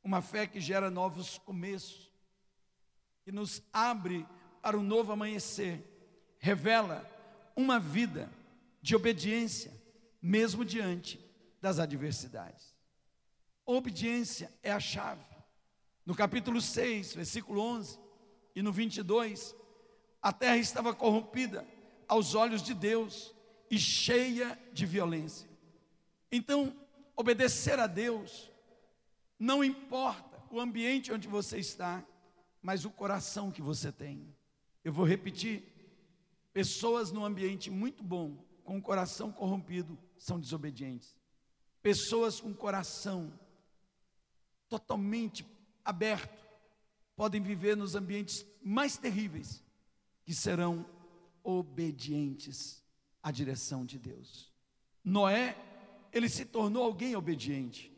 Uma 0.04 0.22
fé 0.22 0.46
que 0.46 0.62
gera 0.62 0.92
novos 0.92 1.40
começos, 1.40 2.14
que 3.24 3.32
nos 3.32 3.64
abre 3.74 4.28
para 4.62 4.78
um 4.78 4.84
novo 4.84 5.12
amanhecer, 5.12 5.84
revela 6.38 7.04
uma 7.56 7.80
vida 7.80 8.32
de 8.80 8.96
obediência, 8.96 9.74
mesmo 10.22 10.64
diante 10.64 11.20
das 11.60 11.80
adversidades. 11.80 12.76
Obediência 13.66 14.54
é 14.62 14.72
a 14.72 14.80
chave. 14.80 15.26
No 16.06 16.14
capítulo 16.14 16.62
6, 16.62 17.16
versículo 17.16 17.60
11 17.60 18.00
e 18.56 18.62
no 18.62 18.72
22, 18.72 19.56
a 20.24 20.32
terra 20.32 20.58
estava 20.58 20.96
corrompida 20.96 21.68
aos 22.08 22.34
olhos 22.34 22.64
de 22.64 22.74
Deus 22.74 23.36
e 23.70 23.78
cheia 23.78 24.58
de 24.72 24.86
violência. 24.86 25.50
Então, 26.32 26.74
obedecer 27.16 27.78
a 27.78 27.88
Deus 27.88 28.50
não 29.38 29.62
importa 29.64 30.42
o 30.50 30.62
ambiente 30.62 31.12
onde 31.12 31.28
você 31.28 31.60
está, 31.60 32.04
mas 32.62 32.86
o 32.86 32.90
coração 32.90 33.52
que 33.52 33.62
você 33.62 33.92
tem. 33.92 34.34
Eu 34.84 34.94
vou 34.94 35.06
repetir: 35.06 35.64
pessoas 36.54 37.12
num 37.12 37.26
ambiente 37.26 37.70
muito 37.70 38.04
bom, 38.04 38.38
com 38.64 38.78
o 38.78 38.82
coração 38.82 39.32
corrompido, 39.32 39.98
são 40.18 40.40
desobedientes. 40.40 41.16
Pessoas 41.82 42.40
com 42.40 42.54
coração 42.54 43.34
totalmente 44.70 45.46
aberto 45.84 46.46
podem 47.16 47.42
viver 47.42 47.76
nos 47.76 47.96
ambientes 47.96 48.46
mais 48.64 48.98
terríveis, 48.98 49.63
que 50.24 50.34
serão 50.34 50.86
obedientes 51.44 52.84
à 53.22 53.32
direção 53.32 53.86
de 53.86 54.00
Deus. 54.00 54.52
Noé, 55.04 55.58
ele 56.12 56.30
se 56.30 56.46
tornou 56.46 56.84
alguém 56.84 57.16
obediente. 57.16 57.92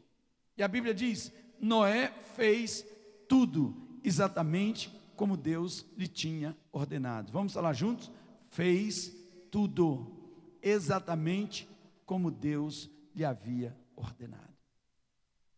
E 0.58 0.64
a 0.64 0.68
Bíblia 0.68 0.94
diz: 0.94 1.32
Noé 1.60 2.12
fez 2.36 2.86
tudo 3.28 4.00
exatamente 4.04 4.90
como 5.16 5.38
Deus 5.38 5.86
lhe 5.98 6.08
tinha 6.08 6.58
ordenado. 6.72 7.32
Vamos 7.32 7.54
falar 7.54 7.74
juntos? 7.74 8.12
Fez 8.50 9.14
tudo 9.52 10.58
exatamente 10.62 11.70
como 12.06 12.32
Deus 12.32 12.90
lhe 13.14 13.26
havia 13.26 13.78
ordenado. 13.96 14.56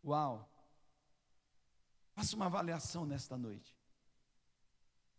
Uau! 0.04 0.50
Faça 2.14 2.36
uma 2.36 2.46
avaliação 2.46 3.06
nesta 3.06 3.38
noite. 3.38 3.77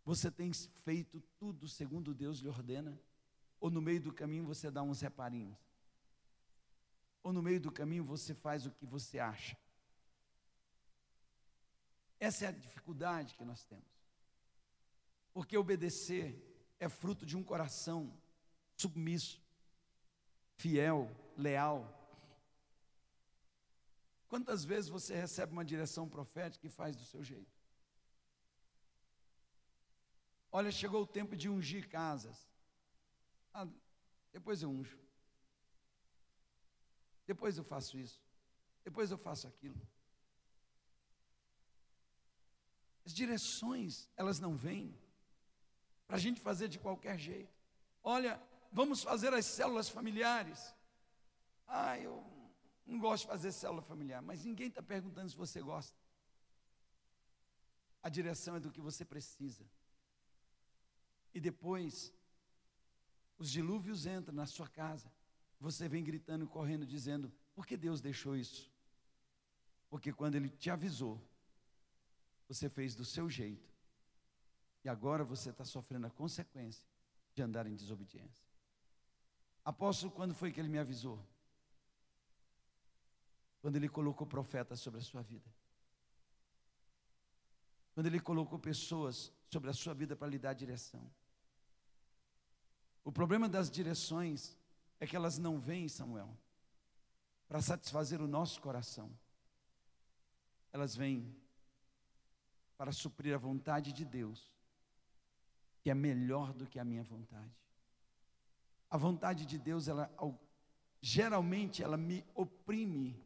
Você 0.08 0.30
tem 0.30 0.50
feito 0.86 1.20
tudo 1.38 1.68
segundo 1.68 2.14
Deus 2.14 2.38
lhe 2.38 2.48
ordena? 2.48 2.98
Ou 3.60 3.70
no 3.70 3.82
meio 3.82 4.00
do 4.00 4.10
caminho 4.10 4.46
você 4.46 4.70
dá 4.70 4.82
uns 4.82 5.02
reparinhos? 5.02 5.58
Ou 7.22 7.30
no 7.30 7.42
meio 7.42 7.60
do 7.60 7.70
caminho 7.70 8.02
você 8.02 8.34
faz 8.34 8.64
o 8.64 8.70
que 8.70 8.86
você 8.86 9.18
acha? 9.18 9.54
Essa 12.18 12.46
é 12.46 12.48
a 12.48 12.52
dificuldade 12.52 13.34
que 13.34 13.44
nós 13.44 13.62
temos. 13.64 13.84
Porque 15.34 15.58
obedecer 15.58 16.26
é 16.80 16.88
fruto 16.88 17.26
de 17.26 17.36
um 17.36 17.44
coração 17.44 18.10
submisso, 18.78 19.38
fiel, 20.54 21.14
leal. 21.36 21.86
Quantas 24.26 24.64
vezes 24.64 24.88
você 24.88 25.14
recebe 25.14 25.52
uma 25.52 25.66
direção 25.66 26.08
profética 26.08 26.66
e 26.66 26.70
faz 26.70 26.96
do 26.96 27.04
seu 27.04 27.22
jeito? 27.22 27.57
Olha, 30.58 30.72
chegou 30.72 31.02
o 31.02 31.06
tempo 31.06 31.36
de 31.36 31.48
ungir 31.48 31.88
casas. 31.88 32.36
Ah, 33.54 33.64
depois 34.32 34.60
eu 34.60 34.68
unjo. 34.68 34.98
Depois 37.24 37.56
eu 37.56 37.62
faço 37.62 37.96
isso. 37.96 38.20
Depois 38.82 39.12
eu 39.12 39.16
faço 39.16 39.46
aquilo. 39.46 39.80
As 43.06 43.14
direções, 43.14 44.10
elas 44.16 44.40
não 44.40 44.56
vêm 44.56 44.92
para 46.08 46.16
a 46.16 46.18
gente 46.18 46.40
fazer 46.40 46.66
de 46.66 46.80
qualquer 46.80 47.16
jeito. 47.16 47.56
Olha, 48.02 48.42
vamos 48.72 49.00
fazer 49.00 49.32
as 49.32 49.46
células 49.46 49.88
familiares. 49.88 50.74
Ah, 51.68 51.96
eu 52.00 52.14
não 52.84 52.98
gosto 52.98 53.22
de 53.22 53.28
fazer 53.28 53.52
célula 53.52 53.82
familiar, 53.82 54.22
mas 54.22 54.44
ninguém 54.44 54.66
está 54.66 54.82
perguntando 54.82 55.30
se 55.30 55.36
você 55.36 55.62
gosta. 55.62 55.96
A 58.02 58.08
direção 58.08 58.56
é 58.56 58.60
do 58.60 58.72
que 58.72 58.80
você 58.80 59.04
precisa. 59.04 59.64
E 61.34 61.40
depois, 61.40 62.12
os 63.38 63.50
dilúvios 63.50 64.06
entram 64.06 64.34
na 64.34 64.46
sua 64.46 64.68
casa. 64.68 65.10
Você 65.60 65.88
vem 65.88 66.02
gritando, 66.02 66.46
correndo, 66.46 66.86
dizendo: 66.86 67.32
por 67.54 67.66
que 67.66 67.76
Deus 67.76 68.00
deixou 68.00 68.36
isso? 68.36 68.70
Porque 69.90 70.12
quando 70.12 70.34
Ele 70.34 70.48
te 70.48 70.70
avisou, 70.70 71.20
você 72.48 72.68
fez 72.68 72.94
do 72.94 73.04
seu 73.04 73.28
jeito. 73.28 73.68
E 74.84 74.88
agora 74.88 75.24
você 75.24 75.50
está 75.50 75.64
sofrendo 75.64 76.06
a 76.06 76.10
consequência 76.10 76.84
de 77.34 77.42
andar 77.42 77.66
em 77.66 77.74
desobediência. 77.74 78.46
Apóstolo, 79.64 80.10
quando 80.10 80.34
foi 80.34 80.50
que 80.50 80.58
ele 80.58 80.68
me 80.68 80.78
avisou? 80.78 81.22
Quando 83.60 83.76
ele 83.76 83.88
colocou 83.88 84.26
profetas 84.26 84.80
sobre 84.80 85.00
a 85.00 85.02
sua 85.02 85.20
vida. 85.20 85.48
Quando 87.92 88.06
ele 88.06 88.20
colocou 88.20 88.58
pessoas 88.58 89.32
sobre 89.50 89.70
a 89.70 89.72
sua 89.72 89.94
vida 89.94 90.14
para 90.14 90.28
lhe 90.28 90.38
dar 90.38 90.52
direção. 90.52 91.10
O 93.04 93.12
problema 93.12 93.48
das 93.48 93.70
direções 93.70 94.56
é 95.00 95.06
que 95.06 95.16
elas 95.16 95.38
não 95.38 95.58
vêm, 95.58 95.88
Samuel, 95.88 96.36
para 97.48 97.62
satisfazer 97.62 98.20
o 98.20 98.28
nosso 98.28 98.60
coração. 98.60 99.10
Elas 100.72 100.94
vêm 100.94 101.34
para 102.76 102.92
suprir 102.92 103.34
a 103.34 103.38
vontade 103.38 103.92
de 103.92 104.04
Deus, 104.04 104.52
que 105.80 105.90
é 105.90 105.94
melhor 105.94 106.52
do 106.52 106.66
que 106.66 106.78
a 106.78 106.84
minha 106.84 107.02
vontade. 107.02 107.50
A 108.90 108.96
vontade 108.96 109.46
de 109.46 109.58
Deus, 109.58 109.88
ela 109.88 110.10
geralmente 111.00 111.82
ela 111.82 111.96
me 111.96 112.24
oprime. 112.34 113.22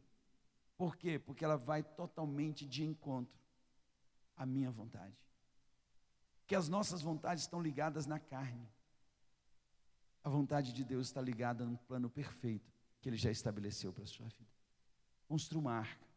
Por 0.77 0.95
quê? 0.95 1.19
Porque 1.19 1.43
ela 1.43 1.57
vai 1.57 1.83
totalmente 1.83 2.65
de 2.65 2.83
encontro 2.83 3.37
à 4.35 4.45
minha 4.45 4.71
vontade. 4.71 5.15
Que 6.45 6.55
as 6.55 6.67
nossas 6.67 7.01
vontades 7.01 7.43
estão 7.43 7.61
ligadas 7.61 8.05
na 8.05 8.19
carne. 8.19 8.67
A 10.23 10.29
vontade 10.29 10.71
de 10.73 10.83
Deus 10.83 11.07
está 11.07 11.21
ligada 11.21 11.65
num 11.65 11.75
plano 11.75 12.09
perfeito 12.09 12.71
que 13.01 13.09
Ele 13.09 13.17
já 13.17 13.29
estabeleceu 13.29 13.91
para 13.91 14.03
a 14.03 14.07
sua 14.07 14.27
vida. 14.27 14.51
Construa 15.27 15.61
uma 15.61 15.73
arca. 15.73 16.07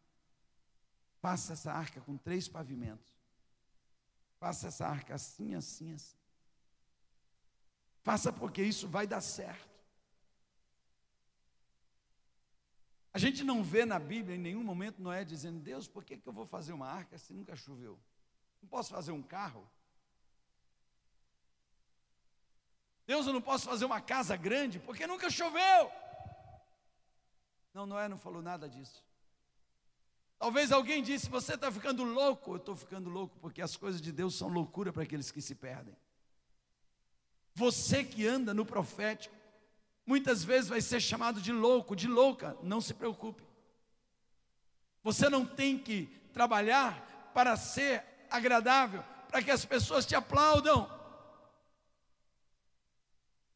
Faça 1.20 1.54
essa 1.54 1.72
arca 1.72 2.00
com 2.00 2.16
três 2.16 2.48
pavimentos. 2.48 3.16
Faça 4.38 4.68
essa 4.68 4.86
arca 4.86 5.14
assim, 5.14 5.54
assim, 5.54 5.92
assim. 5.92 6.16
Faça 8.02 8.32
porque 8.32 8.62
isso 8.62 8.86
vai 8.86 9.06
dar 9.06 9.20
certo. 9.20 9.76
A 13.12 13.18
gente 13.18 13.42
não 13.42 13.64
vê 13.64 13.84
na 13.84 13.98
Bíblia 13.98 14.36
em 14.36 14.38
nenhum 14.38 14.62
momento 14.62 15.02
Noé 15.02 15.24
dizendo: 15.24 15.58
Deus, 15.58 15.88
por 15.88 16.04
que, 16.04 16.18
que 16.18 16.28
eu 16.28 16.32
vou 16.32 16.46
fazer 16.46 16.72
uma 16.72 16.86
arca 16.86 17.16
se 17.18 17.32
nunca 17.32 17.56
choveu? 17.56 17.98
Não 18.60 18.68
posso 18.68 18.90
fazer 18.90 19.10
um 19.10 19.22
carro? 19.22 19.66
Deus, 23.06 23.26
eu 23.26 23.32
não 23.32 23.40
posso 23.40 23.66
fazer 23.66 23.84
uma 23.84 24.00
casa 24.00 24.36
grande 24.36 24.78
porque 24.78 25.06
nunca 25.06 25.30
choveu. 25.30 25.90
Não, 27.72 27.86
Noé 27.86 28.08
não 28.08 28.18
falou 28.18 28.42
nada 28.42 28.68
disso. 28.68 29.04
Talvez 30.38 30.72
alguém 30.72 31.02
disse: 31.02 31.28
Você 31.28 31.54
está 31.54 31.70
ficando 31.70 32.02
louco. 32.02 32.52
Eu 32.52 32.56
estou 32.56 32.76
ficando 32.76 33.08
louco 33.08 33.38
porque 33.40 33.62
as 33.62 33.76
coisas 33.76 34.00
de 34.00 34.10
Deus 34.12 34.34
são 34.34 34.48
loucura 34.48 34.92
para 34.92 35.02
aqueles 35.02 35.30
que 35.30 35.40
se 35.40 35.54
perdem. 35.54 35.96
Você 37.54 38.04
que 38.04 38.26
anda 38.26 38.52
no 38.52 38.66
profético, 38.66 39.34
muitas 40.04 40.44
vezes 40.44 40.68
vai 40.68 40.80
ser 40.80 41.00
chamado 41.00 41.40
de 41.40 41.52
louco, 41.52 41.96
de 41.96 42.06
louca, 42.06 42.56
não 42.62 42.80
se 42.80 42.92
preocupe. 42.92 43.42
Você 45.02 45.28
não 45.28 45.46
tem 45.46 45.78
que 45.78 46.06
trabalhar 46.32 47.30
para 47.32 47.56
ser 47.56 48.04
agradável, 48.30 49.02
para 49.28 49.42
que 49.42 49.50
as 49.50 49.64
pessoas 49.64 50.04
te 50.04 50.14
aplaudam. 50.14 50.95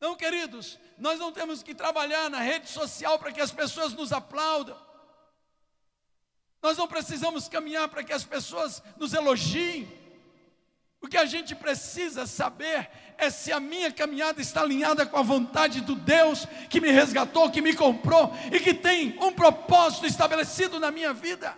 Não, 0.01 0.17
queridos, 0.17 0.79
nós 0.97 1.19
não 1.19 1.31
temos 1.31 1.63
que 1.63 1.75
trabalhar 1.75 2.31
na 2.31 2.41
rede 2.41 2.69
social 2.71 3.19
para 3.19 3.33
que 3.33 3.41
as 3.41 3.53
pessoas 3.53 3.93
nos 3.93 4.13
aplaudam. 4.13 4.77
Nós 6.63 6.79
não 6.79 6.89
precisamos 6.89 7.49
caminhar 7.49 7.89
para 7.89 8.03
que 8.03 8.13
as 8.13 8.25
pessoas 8.25 8.83
nos 8.97 9.13
elogiem. 9.13 9.89
O 11.03 11.09
que 11.09 11.17
a 11.17 11.25
gente 11.25 11.55
precisa 11.55 12.27
saber 12.27 12.91
é 13.17 13.31
se 13.31 13.53
a 13.53 13.61
minha 13.61 13.91
caminhada 13.91 14.41
está 14.41 14.63
alinhada 14.63 15.07
com 15.07 15.17
a 15.17 15.23
vontade 15.23 15.81
do 15.81 15.95
Deus 15.95 16.47
que 16.69 16.81
me 16.81 16.91
resgatou, 16.91 17.51
que 17.51 17.63
me 17.63 17.75
comprou 17.75 18.33
e 18.53 18.61
que 18.61 18.75
tem 18.75 19.19
um 19.23 19.33
propósito 19.33 20.07
estabelecido 20.07 20.79
na 20.79 20.91
minha 20.91 21.13
vida. 21.15 21.57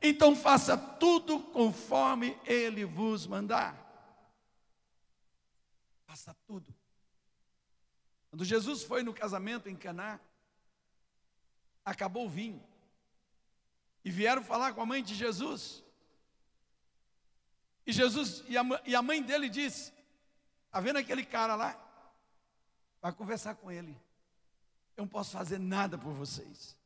Então 0.00 0.36
faça 0.36 0.76
tudo 0.76 1.40
conforme 1.40 2.38
Ele 2.44 2.84
vos 2.84 3.26
mandar. 3.26 3.74
Faça 6.06 6.36
tudo. 6.46 6.75
Quando 8.36 8.44
Jesus 8.44 8.82
foi 8.82 9.02
no 9.02 9.14
casamento 9.14 9.66
em 9.66 9.74
Caná, 9.74 10.20
acabou 11.82 12.26
o 12.26 12.28
vinho. 12.28 12.62
E 14.04 14.10
vieram 14.10 14.44
falar 14.44 14.74
com 14.74 14.82
a 14.82 14.84
mãe 14.84 15.02
de 15.02 15.14
Jesus. 15.14 15.82
E 17.86 17.92
Jesus 17.94 18.44
e 18.46 18.58
a, 18.58 18.62
e 18.84 18.94
a 18.94 19.00
mãe 19.00 19.22
dele 19.22 19.48
disse: 19.48 19.90
Está 20.66 20.80
vendo 20.80 20.98
aquele 20.98 21.24
cara 21.24 21.56
lá? 21.56 21.82
Vai 23.00 23.10
conversar 23.14 23.54
com 23.54 23.72
ele. 23.72 23.98
Eu 24.98 25.04
não 25.04 25.08
posso 25.08 25.30
fazer 25.30 25.58
nada 25.58 25.96
por 25.96 26.12
vocês. 26.12 26.76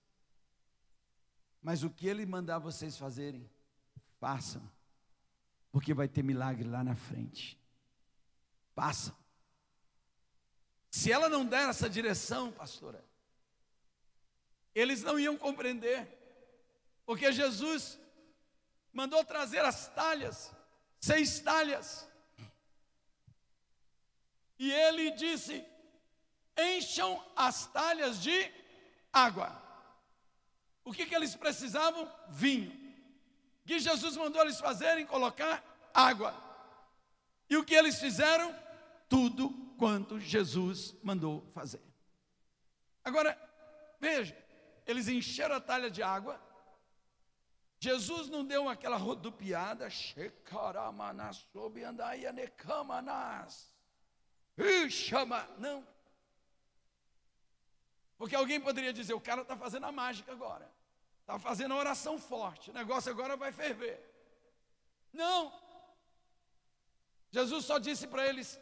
Mas 1.60 1.82
o 1.82 1.90
que 1.90 2.06
ele 2.06 2.24
mandar 2.26 2.60
vocês 2.60 2.96
fazerem, 2.96 3.50
façam. 4.20 4.62
Porque 5.72 5.92
vai 5.92 6.06
ter 6.06 6.22
milagre 6.22 6.68
lá 6.68 6.84
na 6.84 6.94
frente. 6.94 7.58
Façam. 8.72 9.19
Se 10.90 11.12
ela 11.12 11.28
não 11.28 11.44
der 11.44 11.68
essa 11.68 11.88
direção, 11.88 12.50
pastora, 12.52 13.04
eles 14.74 15.02
não 15.02 15.18
iam 15.18 15.36
compreender. 15.36 16.08
Porque 17.06 17.32
Jesus 17.32 17.98
mandou 18.92 19.24
trazer 19.24 19.64
as 19.64 19.88
talhas 19.88 20.52
seis 21.00 21.40
talhas. 21.40 22.06
E 24.58 24.70
ele 24.70 25.10
disse: 25.12 25.64
encham 26.56 27.24
as 27.34 27.66
talhas 27.66 28.20
de 28.20 28.52
água. 29.12 29.60
O 30.84 30.92
que, 30.92 31.06
que 31.06 31.14
eles 31.14 31.34
precisavam? 31.34 32.10
Vinho. 32.28 32.70
O 33.64 33.68
que 33.68 33.78
Jesus 33.78 34.16
mandou 34.16 34.42
eles 34.42 34.60
fazerem? 34.60 35.06
Colocar 35.06 35.62
água. 35.94 36.34
E 37.48 37.56
o 37.56 37.64
que 37.64 37.74
eles 37.74 37.98
fizeram? 37.98 38.54
Tudo 39.08 39.69
quanto 39.80 40.20
Jesus 40.20 40.94
mandou 41.02 41.40
fazer. 41.54 41.80
Agora, 43.02 43.34
veja, 43.98 44.36
eles 44.86 45.08
encheram 45.08 45.54
a 45.56 45.60
talha 45.60 45.90
de 45.90 46.02
água, 46.02 46.38
Jesus 47.78 48.28
não 48.28 48.44
deu 48.44 48.68
aquela 48.68 48.98
rodopiada, 48.98 49.88
chama, 54.90 55.48
não. 55.56 55.82
Porque 58.18 58.36
alguém 58.36 58.60
poderia 58.60 58.92
dizer, 58.92 59.14
o 59.14 59.20
cara 59.20 59.40
está 59.40 59.56
fazendo 59.56 59.86
a 59.86 59.92
mágica 59.92 60.30
agora, 60.30 60.70
está 61.22 61.38
fazendo 61.38 61.72
a 61.72 61.78
oração 61.78 62.18
forte, 62.18 62.68
o 62.68 62.74
negócio 62.74 63.10
agora 63.10 63.34
vai 63.34 63.50
ferver. 63.50 63.98
Não. 65.10 65.50
Jesus 67.30 67.64
só 67.64 67.78
disse 67.78 68.06
para 68.06 68.26
eles, 68.26 68.60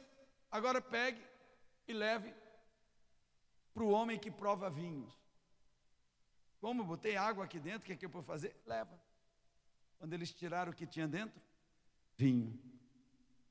agora 0.51 0.81
pegue 0.81 1.23
e 1.87 1.93
leve 1.93 2.35
para 3.75 3.85
o 3.85 3.91
homem 3.91 4.19
que 4.19 4.31
prova 4.31 4.71
vinhos. 4.71 5.13
Como 6.61 6.85
botei 6.85 7.17
água 7.17 7.45
aqui 7.45 7.61
dentro, 7.61 7.83
o 7.83 7.87
que, 7.87 7.93
é 7.93 7.97
que 7.97 8.05
eu 8.05 8.11
vou 8.11 8.23
fazer? 8.23 8.57
Leva. 8.67 8.99
Quando 9.99 10.13
eles 10.13 10.33
tiraram 10.33 10.73
o 10.73 10.75
que 10.75 10.87
tinha 10.87 11.07
dentro? 11.07 11.41
Vinho. 12.17 12.59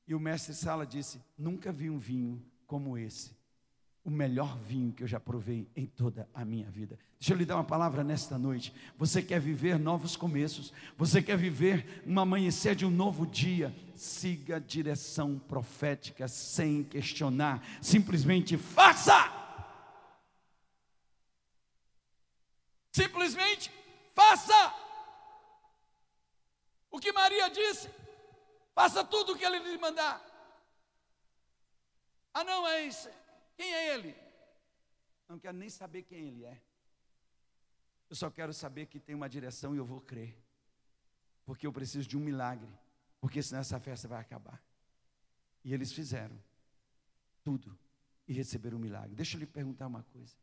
E 0.06 0.14
o 0.14 0.20
mestre 0.20 0.54
Sala 0.54 0.86
disse: 0.86 1.22
Nunca 1.36 1.70
vi 1.70 1.88
um 1.88 1.98
vinho 1.98 2.44
como 2.66 2.98
esse. 2.98 3.37
O 4.08 4.10
melhor 4.10 4.56
vinho 4.60 4.90
que 4.90 5.02
eu 5.02 5.06
já 5.06 5.20
provei 5.20 5.68
em 5.76 5.84
toda 5.84 6.26
a 6.32 6.42
minha 6.42 6.70
vida. 6.70 6.98
Deixa 7.20 7.34
eu 7.34 7.36
lhe 7.36 7.44
dar 7.44 7.56
uma 7.56 7.64
palavra 7.64 8.02
nesta 8.02 8.38
noite. 8.38 8.72
Você 8.96 9.20
quer 9.20 9.38
viver 9.38 9.78
novos 9.78 10.16
começos, 10.16 10.72
você 10.96 11.20
quer 11.20 11.36
viver 11.36 12.02
um 12.06 12.18
amanhecer 12.18 12.74
de 12.74 12.86
um 12.86 12.90
novo 12.90 13.26
dia. 13.26 13.70
Siga 13.94 14.56
a 14.56 14.58
direção 14.58 15.38
profética 15.38 16.26
sem 16.26 16.82
questionar, 16.84 17.62
simplesmente 17.82 18.56
faça. 18.56 19.30
Simplesmente 22.90 23.70
faça. 24.14 24.74
O 26.90 26.98
que 26.98 27.12
Maria 27.12 27.50
disse? 27.50 27.90
Faça 28.74 29.04
tudo 29.04 29.34
o 29.34 29.36
que 29.36 29.44
ele 29.44 29.58
lhe 29.58 29.76
mandar. 29.76 30.18
Ah, 32.32 32.42
não, 32.42 32.66
é 32.66 32.86
isso. 32.86 33.10
Quem 33.58 33.74
é 33.74 33.92
ele? 33.92 34.14
Não 35.28 35.36
quero 35.36 35.56
nem 35.56 35.68
saber 35.68 36.04
quem 36.04 36.28
ele 36.28 36.44
é. 36.44 36.62
Eu 38.08 38.14
só 38.14 38.30
quero 38.30 38.54
saber 38.54 38.86
que 38.86 39.00
tem 39.00 39.16
uma 39.16 39.28
direção 39.28 39.74
e 39.74 39.78
eu 39.78 39.84
vou 39.84 40.00
crer. 40.00 40.40
Porque 41.44 41.66
eu 41.66 41.72
preciso 41.72 42.08
de 42.08 42.16
um 42.16 42.20
milagre. 42.20 42.72
Porque 43.20 43.42
senão 43.42 43.60
essa 43.60 43.80
festa 43.80 44.06
vai 44.06 44.20
acabar. 44.20 44.62
E 45.64 45.74
eles 45.74 45.92
fizeram 45.92 46.40
tudo 47.42 47.76
e 48.28 48.32
receberam 48.32 48.78
um 48.78 48.80
milagre. 48.80 49.16
Deixa 49.16 49.36
eu 49.36 49.40
lhe 49.40 49.46
perguntar 49.46 49.88
uma 49.88 50.04
coisa. 50.04 50.36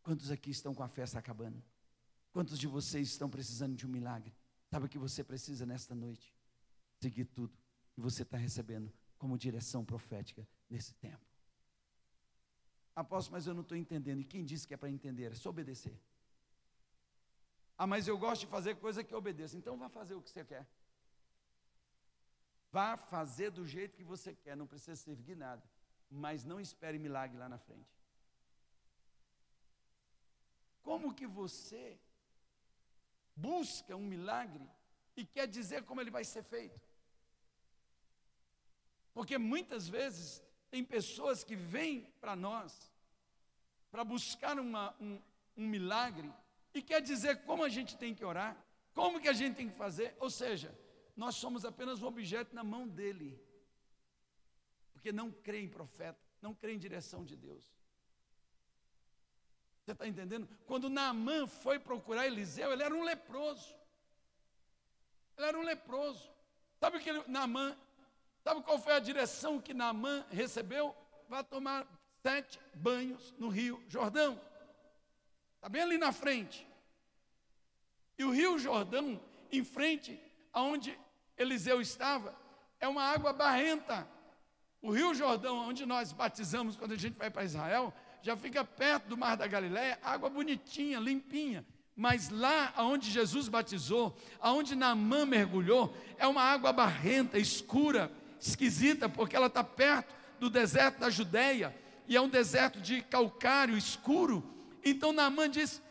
Quantos 0.00 0.30
aqui 0.30 0.50
estão 0.50 0.72
com 0.72 0.84
a 0.84 0.88
festa 0.88 1.18
acabando? 1.18 1.60
Quantos 2.30 2.56
de 2.56 2.68
vocês 2.68 3.08
estão 3.08 3.28
precisando 3.28 3.74
de 3.74 3.84
um 3.84 3.90
milagre? 3.90 4.32
Sabe 4.70 4.86
o 4.86 4.88
que 4.88 4.98
você 4.98 5.24
precisa 5.24 5.66
nesta 5.66 5.92
noite? 5.92 6.32
Seguir 7.00 7.24
tudo 7.24 7.58
que 7.92 8.00
você 8.00 8.22
está 8.22 8.36
recebendo 8.36 8.92
como 9.18 9.36
direção 9.36 9.84
profética 9.84 10.46
nesse 10.70 10.94
tempo. 10.94 11.25
Apóstolo, 13.02 13.34
mas 13.36 13.46
eu 13.46 13.52
não 13.52 13.60
estou 13.60 13.76
entendendo. 13.76 14.20
E 14.20 14.24
quem 14.24 14.44
disse 14.44 14.66
que 14.66 14.72
é 14.72 14.76
para 14.76 14.88
entender? 14.88 15.32
É 15.32 15.34
só 15.34 15.50
obedecer. 15.50 15.96
Ah, 17.76 17.86
mas 17.86 18.08
eu 18.08 18.16
gosto 18.16 18.40
de 18.40 18.46
fazer 18.46 18.76
coisa 18.76 19.04
que 19.04 19.12
eu 19.12 19.18
obedeço. 19.18 19.56
Então 19.56 19.76
vá 19.76 19.88
fazer 19.88 20.14
o 20.14 20.22
que 20.22 20.30
você 20.30 20.44
quer. 20.44 20.66
Vá 22.72 22.96
fazer 22.96 23.50
do 23.50 23.66
jeito 23.66 23.96
que 23.98 24.02
você 24.02 24.34
quer. 24.34 24.56
Não 24.56 24.66
precisa 24.66 24.96
servir 24.96 25.36
nada. 25.36 25.62
Mas 26.10 26.42
não 26.42 26.58
espere 26.58 26.98
milagre 26.98 27.36
lá 27.36 27.48
na 27.48 27.58
frente. 27.58 27.94
Como 30.82 31.14
que 31.14 31.26
você 31.26 31.98
busca 33.36 33.94
um 33.94 34.06
milagre 34.06 34.66
e 35.14 35.24
quer 35.24 35.46
dizer 35.46 35.82
como 35.84 36.00
ele 36.00 36.10
vai 36.10 36.24
ser 36.24 36.42
feito. 36.42 36.80
Porque 39.12 39.36
muitas 39.36 39.88
vezes 39.88 40.42
tem 40.76 40.84
pessoas 40.84 41.42
que 41.42 41.56
vêm 41.56 42.02
para 42.20 42.36
nós 42.36 42.92
para 43.90 44.04
buscar 44.04 44.60
uma, 44.60 44.94
um, 45.00 45.18
um 45.56 45.66
milagre 45.66 46.30
e 46.74 46.82
quer 46.82 47.00
dizer 47.00 47.44
como 47.44 47.64
a 47.64 47.70
gente 47.70 47.96
tem 47.96 48.14
que 48.14 48.22
orar, 48.22 48.54
como 48.92 49.18
que 49.18 49.26
a 49.26 49.32
gente 49.32 49.56
tem 49.56 49.70
que 49.70 49.74
fazer, 49.74 50.14
ou 50.20 50.28
seja, 50.28 50.78
nós 51.16 51.34
somos 51.36 51.64
apenas 51.64 52.02
um 52.02 52.06
objeto 52.06 52.54
na 52.54 52.62
mão 52.62 52.86
dele, 52.86 53.42
porque 54.92 55.10
não 55.10 55.32
crê 55.32 55.62
em 55.62 55.68
profeta, 55.68 56.20
não 56.42 56.52
crê 56.54 56.74
em 56.74 56.78
direção 56.78 57.24
de 57.24 57.36
Deus. 57.36 57.64
Você 59.82 59.92
está 59.92 60.06
entendendo? 60.06 60.46
Quando 60.66 60.90
Naamã 60.90 61.46
foi 61.46 61.78
procurar 61.78 62.26
Eliseu, 62.26 62.70
ele 62.70 62.82
era 62.82 62.94
um 62.94 63.02
leproso. 63.02 63.74
Ele 65.38 65.46
era 65.46 65.58
um 65.58 65.62
leproso. 65.62 66.30
Sabe 66.78 66.98
o 66.98 67.00
que 67.00 67.12
Naamã, 67.26 67.74
sabe 68.46 68.62
qual 68.62 68.78
foi 68.78 68.92
a 68.92 69.00
direção 69.00 69.60
que 69.60 69.74
Naamã 69.74 70.24
recebeu? 70.30 70.94
Vai 71.28 71.42
tomar 71.42 71.84
sete 72.22 72.60
banhos 72.72 73.34
no 73.40 73.48
rio 73.48 73.82
Jordão. 73.88 74.40
Está 75.56 75.68
bem 75.68 75.82
ali 75.82 75.98
na 75.98 76.12
frente. 76.12 76.64
E 78.16 78.22
o 78.22 78.30
rio 78.30 78.56
Jordão, 78.56 79.20
em 79.50 79.64
frente 79.64 80.16
aonde 80.52 80.96
Eliseu 81.36 81.80
estava, 81.80 82.36
é 82.78 82.86
uma 82.86 83.02
água 83.02 83.32
barrenta. 83.32 84.06
O 84.80 84.92
rio 84.92 85.12
Jordão, 85.12 85.56
onde 85.68 85.84
nós 85.84 86.12
batizamos 86.12 86.76
quando 86.76 86.92
a 86.92 86.96
gente 86.96 87.18
vai 87.18 87.28
para 87.28 87.42
Israel, 87.42 87.92
já 88.22 88.36
fica 88.36 88.64
perto 88.64 89.08
do 89.08 89.16
Mar 89.16 89.36
da 89.36 89.48
Galiléia, 89.48 89.98
água 90.04 90.30
bonitinha, 90.30 91.00
limpinha. 91.00 91.66
Mas 91.96 92.30
lá 92.30 92.72
onde 92.78 93.10
Jesus 93.10 93.48
batizou, 93.48 94.16
aonde 94.38 94.76
Naamã 94.76 95.26
mergulhou, 95.26 95.96
é 96.16 96.28
uma 96.28 96.42
água 96.42 96.72
barrenta, 96.72 97.40
escura, 97.40 98.08
esquisita, 98.48 99.08
porque 99.08 99.36
ela 99.36 99.46
está 99.46 99.64
perto 99.64 100.14
do 100.38 100.50
deserto 100.50 100.98
da 100.98 101.10
Judéia, 101.10 101.74
e 102.06 102.16
é 102.16 102.20
um 102.20 102.28
deserto 102.28 102.80
de 102.80 103.02
calcário 103.02 103.76
escuro. 103.76 104.44
Então 104.84 105.12
Naamã 105.12 105.48
diz: 105.48 105.82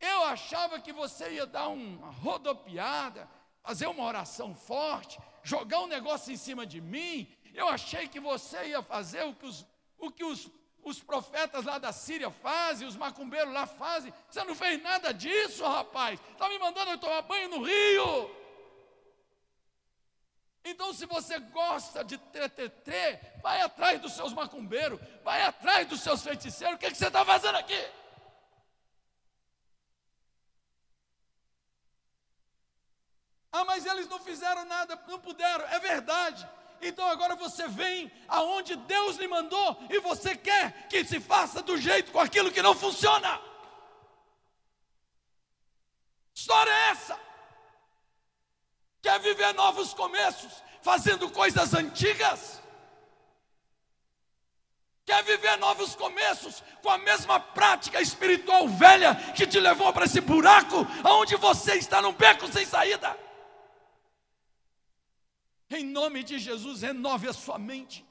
Eu 0.00 0.24
achava 0.24 0.80
que 0.80 0.92
você 0.92 1.30
ia 1.32 1.46
dar 1.46 1.68
uma 1.68 2.10
rodopiada, 2.10 3.28
fazer 3.62 3.86
uma 3.86 4.04
oração 4.04 4.54
forte, 4.54 5.18
jogar 5.42 5.80
um 5.80 5.86
negócio 5.86 6.32
em 6.32 6.36
cima 6.36 6.66
de 6.66 6.80
mim. 6.80 7.28
Eu 7.54 7.68
achei 7.68 8.08
que 8.08 8.20
você 8.20 8.68
ia 8.68 8.82
fazer 8.82 9.24
o 9.24 9.34
que 9.34 9.46
os, 9.46 9.66
o 9.98 10.10
que 10.10 10.24
os, 10.24 10.50
os 10.82 11.00
profetas 11.00 11.64
lá 11.64 11.78
da 11.78 11.92
Síria 11.92 12.30
fazem, 12.30 12.86
os 12.88 12.96
macumbeiros 12.96 13.52
lá 13.52 13.66
fazem. 13.66 14.12
Você 14.28 14.42
não 14.44 14.54
fez 14.54 14.82
nada 14.82 15.12
disso, 15.12 15.64
rapaz. 15.64 16.20
Está 16.32 16.48
me 16.48 16.58
mandando 16.58 16.90
eu 16.90 16.98
tomar 16.98 17.22
banho 17.22 17.48
no 17.48 17.62
rio. 17.62 18.41
Então, 20.64 20.92
se 20.92 21.06
você 21.06 21.38
gosta 21.38 22.04
de 22.04 22.16
tretetê, 22.16 23.18
vai 23.42 23.60
atrás 23.62 24.00
dos 24.00 24.12
seus 24.12 24.32
macumbeiros, 24.32 25.00
vai 25.24 25.42
atrás 25.42 25.88
dos 25.88 26.00
seus 26.00 26.22
feiticeiros. 26.22 26.76
O 26.76 26.78
que, 26.78 26.90
que 26.90 26.96
você 26.96 27.08
está 27.08 27.24
fazendo 27.24 27.56
aqui? 27.56 27.90
Ah, 33.50 33.64
mas 33.64 33.84
eles 33.84 34.08
não 34.08 34.20
fizeram 34.20 34.64
nada, 34.64 34.98
não 35.08 35.18
puderam. 35.18 35.64
É 35.66 35.78
verdade. 35.78 36.48
Então 36.80 37.06
agora 37.08 37.36
você 37.36 37.68
vem 37.68 38.10
aonde 38.26 38.74
Deus 38.74 39.16
lhe 39.16 39.28
mandou 39.28 39.78
e 39.90 40.00
você 40.00 40.34
quer 40.36 40.88
que 40.88 41.04
se 41.04 41.20
faça 41.20 41.62
do 41.62 41.76
jeito 41.76 42.10
com 42.10 42.18
aquilo 42.18 42.50
que 42.50 42.62
não 42.62 42.74
funciona. 42.74 43.40
História 46.34 46.70
é 46.70 46.90
essa? 46.90 47.31
Quer 49.02 49.18
viver 49.18 49.52
novos 49.54 49.92
começos, 49.92 50.62
fazendo 50.80 51.28
coisas 51.28 51.74
antigas? 51.74 52.62
Quer 55.04 55.24
viver 55.24 55.56
novos 55.58 55.96
começos 55.96 56.62
com 56.80 56.88
a 56.88 56.96
mesma 56.98 57.40
prática 57.40 58.00
espiritual 58.00 58.68
velha 58.68 59.16
que 59.34 59.44
te 59.44 59.58
levou 59.58 59.92
para 59.92 60.04
esse 60.04 60.20
buraco, 60.20 60.86
aonde 61.02 61.34
você 61.34 61.74
está 61.74 62.00
num 62.00 62.12
beco 62.12 62.46
sem 62.46 62.64
saída? 62.64 63.18
Em 65.68 65.84
nome 65.84 66.22
de 66.22 66.38
Jesus, 66.38 66.82
renove 66.82 67.28
a 67.28 67.32
sua 67.32 67.58
mente 67.58 68.06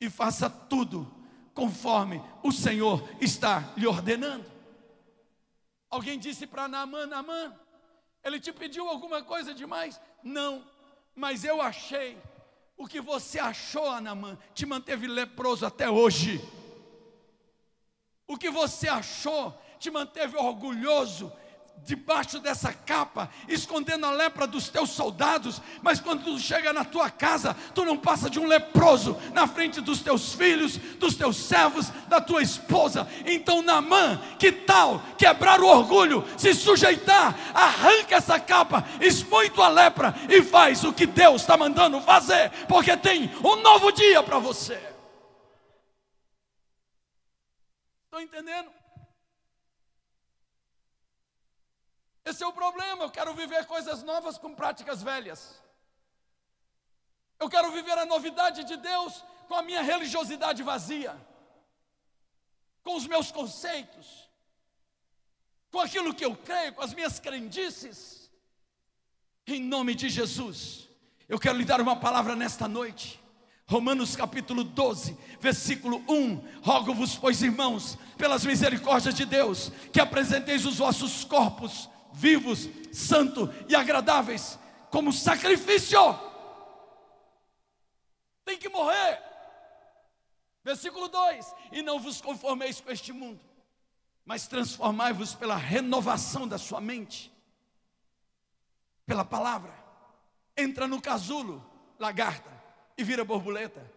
e 0.00 0.08
faça 0.08 0.48
tudo 0.48 1.12
conforme 1.52 2.22
o 2.42 2.50
Senhor 2.50 3.06
está 3.20 3.74
lhe 3.76 3.86
ordenando. 3.86 4.50
Alguém 5.90 6.18
disse 6.18 6.46
para 6.46 6.68
Naamã: 6.68 7.06
Naamã, 7.06 7.54
ele 8.26 8.40
te 8.40 8.52
pediu 8.52 8.88
alguma 8.88 9.22
coisa 9.22 9.54
demais? 9.54 10.00
Não, 10.22 10.64
mas 11.14 11.44
eu 11.44 11.62
achei. 11.62 12.18
O 12.76 12.86
que 12.86 13.00
você 13.00 13.38
achou, 13.38 13.88
Anamã, 13.88 14.36
te 14.52 14.66
manteve 14.66 15.06
leproso 15.06 15.64
até 15.64 15.88
hoje. 15.88 16.42
O 18.26 18.36
que 18.36 18.50
você 18.50 18.88
achou 18.88 19.56
te 19.78 19.90
manteve 19.90 20.36
orgulhoso 20.36 21.32
debaixo 21.84 22.40
dessa 22.40 22.72
capa, 22.72 23.30
escondendo 23.48 24.06
a 24.06 24.10
lepra 24.10 24.46
dos 24.46 24.68
teus 24.68 24.90
soldados, 24.90 25.62
mas 25.82 26.00
quando 26.00 26.24
tu 26.24 26.38
chega 26.38 26.72
na 26.72 26.84
tua 26.84 27.08
casa, 27.08 27.56
tu 27.74 27.84
não 27.84 27.96
passa 27.96 28.28
de 28.28 28.40
um 28.40 28.46
leproso 28.46 29.16
na 29.32 29.46
frente 29.46 29.80
dos 29.80 30.00
teus 30.00 30.32
filhos, 30.32 30.76
dos 30.76 31.14
teus 31.14 31.36
servos, 31.36 31.90
da 32.08 32.20
tua 32.20 32.42
esposa. 32.42 33.08
Então, 33.24 33.62
Namã, 33.62 34.20
que 34.38 34.50
tal 34.50 35.00
quebrar 35.16 35.60
o 35.60 35.66
orgulho, 35.66 36.24
se 36.36 36.54
sujeitar, 36.54 37.34
arranca 37.54 38.16
essa 38.16 38.40
capa, 38.40 38.84
expõe 39.00 39.48
tua 39.50 39.68
lepra 39.68 40.14
e 40.28 40.42
faz 40.42 40.82
o 40.82 40.92
que 40.92 41.06
Deus 41.06 41.42
está 41.42 41.56
mandando 41.56 42.00
fazer, 42.00 42.50
porque 42.66 42.96
tem 42.96 43.30
um 43.44 43.56
novo 43.56 43.92
dia 43.92 44.22
para 44.22 44.38
você. 44.38 44.80
Estão 48.06 48.20
entendendo? 48.20 48.75
Esse 52.26 52.42
é 52.42 52.46
o 52.46 52.52
problema. 52.52 53.04
Eu 53.04 53.10
quero 53.10 53.32
viver 53.34 53.64
coisas 53.66 54.02
novas 54.02 54.36
com 54.36 54.52
práticas 54.52 55.00
velhas. 55.00 55.62
Eu 57.38 57.48
quero 57.48 57.70
viver 57.70 57.96
a 57.96 58.04
novidade 58.04 58.64
de 58.64 58.76
Deus 58.76 59.24
com 59.46 59.54
a 59.54 59.62
minha 59.62 59.80
religiosidade 59.80 60.60
vazia, 60.64 61.14
com 62.82 62.96
os 62.96 63.06
meus 63.06 63.30
conceitos, 63.30 64.28
com 65.70 65.78
aquilo 65.78 66.12
que 66.12 66.24
eu 66.24 66.34
creio, 66.34 66.72
com 66.72 66.82
as 66.82 66.92
minhas 66.92 67.20
crendices. 67.20 68.28
Em 69.46 69.60
nome 69.60 69.94
de 69.94 70.08
Jesus, 70.08 70.88
eu 71.28 71.38
quero 71.38 71.58
lhe 71.58 71.64
dar 71.64 71.80
uma 71.80 71.94
palavra 71.94 72.34
nesta 72.34 72.66
noite. 72.66 73.22
Romanos 73.68 74.16
capítulo 74.16 74.64
12, 74.64 75.16
versículo 75.38 76.02
1: 76.08 76.60
Rogo-vos, 76.62 77.16
pois 77.16 77.40
irmãos, 77.42 77.96
pelas 78.16 78.44
misericórdias 78.44 79.14
de 79.14 79.24
Deus, 79.24 79.70
que 79.92 80.00
apresenteis 80.00 80.64
os 80.64 80.78
vossos 80.78 81.22
corpos 81.22 81.88
vivos, 82.16 82.68
santos 82.92 83.50
e 83.68 83.76
agradáveis, 83.76 84.58
como 84.90 85.12
sacrifício. 85.12 86.00
Tem 88.44 88.58
que 88.58 88.70
morrer. 88.70 89.22
Versículo 90.64 91.08
2: 91.08 91.54
E 91.72 91.82
não 91.82 92.00
vos 92.00 92.20
conformeis 92.20 92.80
com 92.80 92.90
este 92.90 93.12
mundo, 93.12 93.40
mas 94.24 94.48
transformai-vos 94.48 95.34
pela 95.34 95.56
renovação 95.56 96.48
da 96.48 96.56
sua 96.56 96.80
mente, 96.80 97.30
pela 99.04 99.24
palavra. 99.24 99.72
Entra 100.56 100.88
no 100.88 101.02
casulo, 101.02 101.62
lagarta, 101.98 102.50
e 102.96 103.04
vira 103.04 103.24
borboleta. 103.24 103.92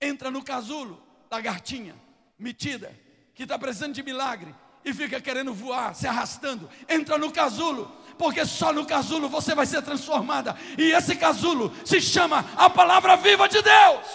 Entra 0.00 0.30
no 0.30 0.42
casulo, 0.42 1.02
lagartinha, 1.30 1.94
metida, 2.38 2.98
que 3.34 3.42
está 3.42 3.58
precisando 3.58 3.92
de 3.92 4.02
milagre, 4.02 4.54
e 4.84 4.92
fica 4.92 5.20
querendo 5.20 5.54
voar, 5.54 5.94
se 5.94 6.06
arrastando. 6.06 6.68
Entra 6.88 7.16
no 7.16 7.32
casulo, 7.32 7.86
porque 8.18 8.44
só 8.44 8.72
no 8.72 8.86
casulo 8.86 9.28
você 9.28 9.54
vai 9.54 9.66
ser 9.66 9.82
transformada. 9.82 10.56
E 10.78 10.92
esse 10.92 11.16
casulo 11.16 11.72
se 11.84 12.00
chama 12.00 12.44
a 12.56 12.68
palavra 12.68 13.16
viva 13.16 13.48
de 13.48 13.62
Deus. 13.62 14.06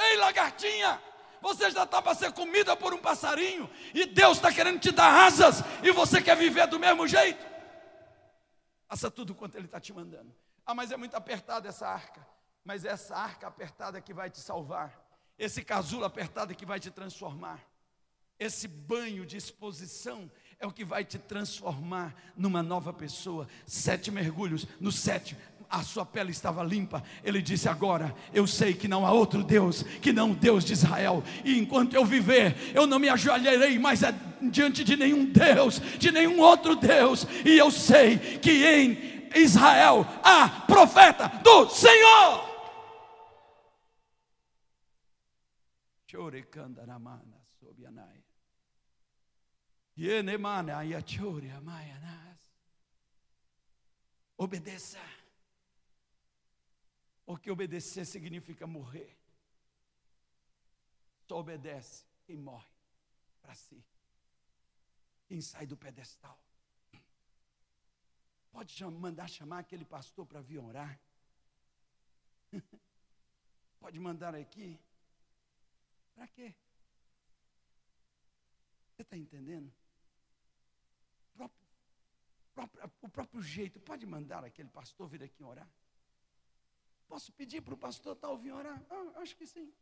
Ei, 0.00 0.16
lagartinha, 0.16 1.00
você 1.40 1.70
já 1.70 1.84
está 1.84 2.02
para 2.02 2.14
ser 2.14 2.32
comida 2.32 2.76
por 2.76 2.92
um 2.92 2.98
passarinho, 2.98 3.70
e 3.94 4.06
Deus 4.06 4.38
está 4.38 4.52
querendo 4.52 4.80
te 4.80 4.90
dar 4.90 5.26
asas, 5.26 5.62
e 5.82 5.90
você 5.92 6.20
quer 6.20 6.36
viver 6.36 6.66
do 6.66 6.78
mesmo 6.78 7.06
jeito. 7.06 7.44
Faça 8.88 9.10
tudo 9.10 9.34
quanto 9.34 9.56
Ele 9.56 9.66
está 9.66 9.80
te 9.80 9.92
mandando. 9.92 10.34
Ah, 10.64 10.74
mas 10.74 10.90
é 10.90 10.96
muito 10.96 11.14
apertada 11.14 11.68
essa 11.68 11.86
arca. 11.86 12.26
Mas 12.64 12.84
é 12.84 12.88
essa 12.88 13.16
arca 13.16 13.46
apertada 13.46 14.00
que 14.00 14.12
vai 14.12 14.28
te 14.30 14.38
salvar 14.38 15.08
esse 15.38 15.62
casulo 15.62 16.04
apertado 16.04 16.54
que 16.54 16.66
vai 16.66 16.80
te 16.80 16.90
transformar. 16.90 17.64
Esse 18.38 18.68
banho 18.68 19.26
de 19.26 19.36
exposição 19.36 20.30
é 20.60 20.66
o 20.66 20.72
que 20.72 20.84
vai 20.84 21.04
te 21.04 21.18
transformar 21.18 22.14
numa 22.36 22.62
nova 22.62 22.92
pessoa. 22.92 23.48
Sete 23.66 24.10
mergulhos, 24.10 24.66
no 24.80 24.92
sétimo, 24.92 25.40
a 25.68 25.82
sua 25.82 26.06
pele 26.06 26.30
estava 26.30 26.62
limpa. 26.62 27.02
Ele 27.22 27.42
disse: 27.42 27.68
Agora 27.68 28.14
eu 28.32 28.46
sei 28.46 28.74
que 28.74 28.88
não 28.88 29.04
há 29.04 29.12
outro 29.12 29.42
Deus 29.42 29.82
que 29.82 30.12
não 30.12 30.32
o 30.32 30.36
Deus 30.36 30.64
de 30.64 30.72
Israel. 30.72 31.22
E 31.44 31.58
enquanto 31.58 31.94
eu 31.94 32.04
viver, 32.04 32.56
eu 32.74 32.86
não 32.86 32.98
me 32.98 33.08
ajoelharei 33.08 33.78
mais 33.78 34.00
diante 34.50 34.84
de 34.84 34.96
nenhum 34.96 35.26
Deus, 35.26 35.80
de 35.98 36.10
nenhum 36.10 36.40
outro 36.40 36.74
Deus. 36.76 37.26
E 37.44 37.58
eu 37.58 37.70
sei 37.70 38.18
que 38.38 38.64
em 38.64 39.30
Israel 39.34 40.06
há 40.22 40.48
profeta 40.66 41.28
do 41.42 41.68
Senhor. 41.68 42.48
Chorekandaramana 46.06 47.38
sobianai. 47.60 48.27
Obedeça. 54.36 55.00
Porque 57.26 57.50
obedecer 57.50 58.06
significa 58.06 58.64
morrer. 58.64 59.18
Só 61.26 61.40
obedece 61.40 62.04
quem 62.24 62.36
morre 62.36 62.70
para 63.42 63.56
si. 63.56 63.84
Quem 65.26 65.40
sai 65.40 65.66
do 65.66 65.76
pedestal. 65.76 66.40
Pode 68.52 68.84
mandar 68.84 69.28
chamar 69.28 69.58
aquele 69.58 69.84
pastor 69.84 70.24
para 70.24 70.40
vir 70.40 70.58
orar. 70.58 70.96
Pode 73.80 73.98
mandar 73.98 74.32
aqui. 74.36 74.78
Para 76.14 76.28
quê? 76.28 76.54
Você 78.94 79.02
está 79.02 79.16
entendendo? 79.16 79.72
O 83.00 83.08
próprio, 83.08 83.40
jeito, 83.40 83.78
pode 83.78 84.04
mandar 84.04 84.44
aquele 84.44 84.68
pastor 84.68 85.08
vir 85.08 85.22
aqui 85.22 85.44
orar? 85.44 85.68
Posso 87.06 87.32
pedir 87.32 87.60
para 87.62 87.74
o 87.74 87.78
pastor 87.78 88.16
tal 88.16 88.36
vir 88.36 88.52
orar? 88.52 88.82
Ah, 88.90 89.20
acho 89.20 89.36
que 89.36 89.46
sim. 89.46 89.72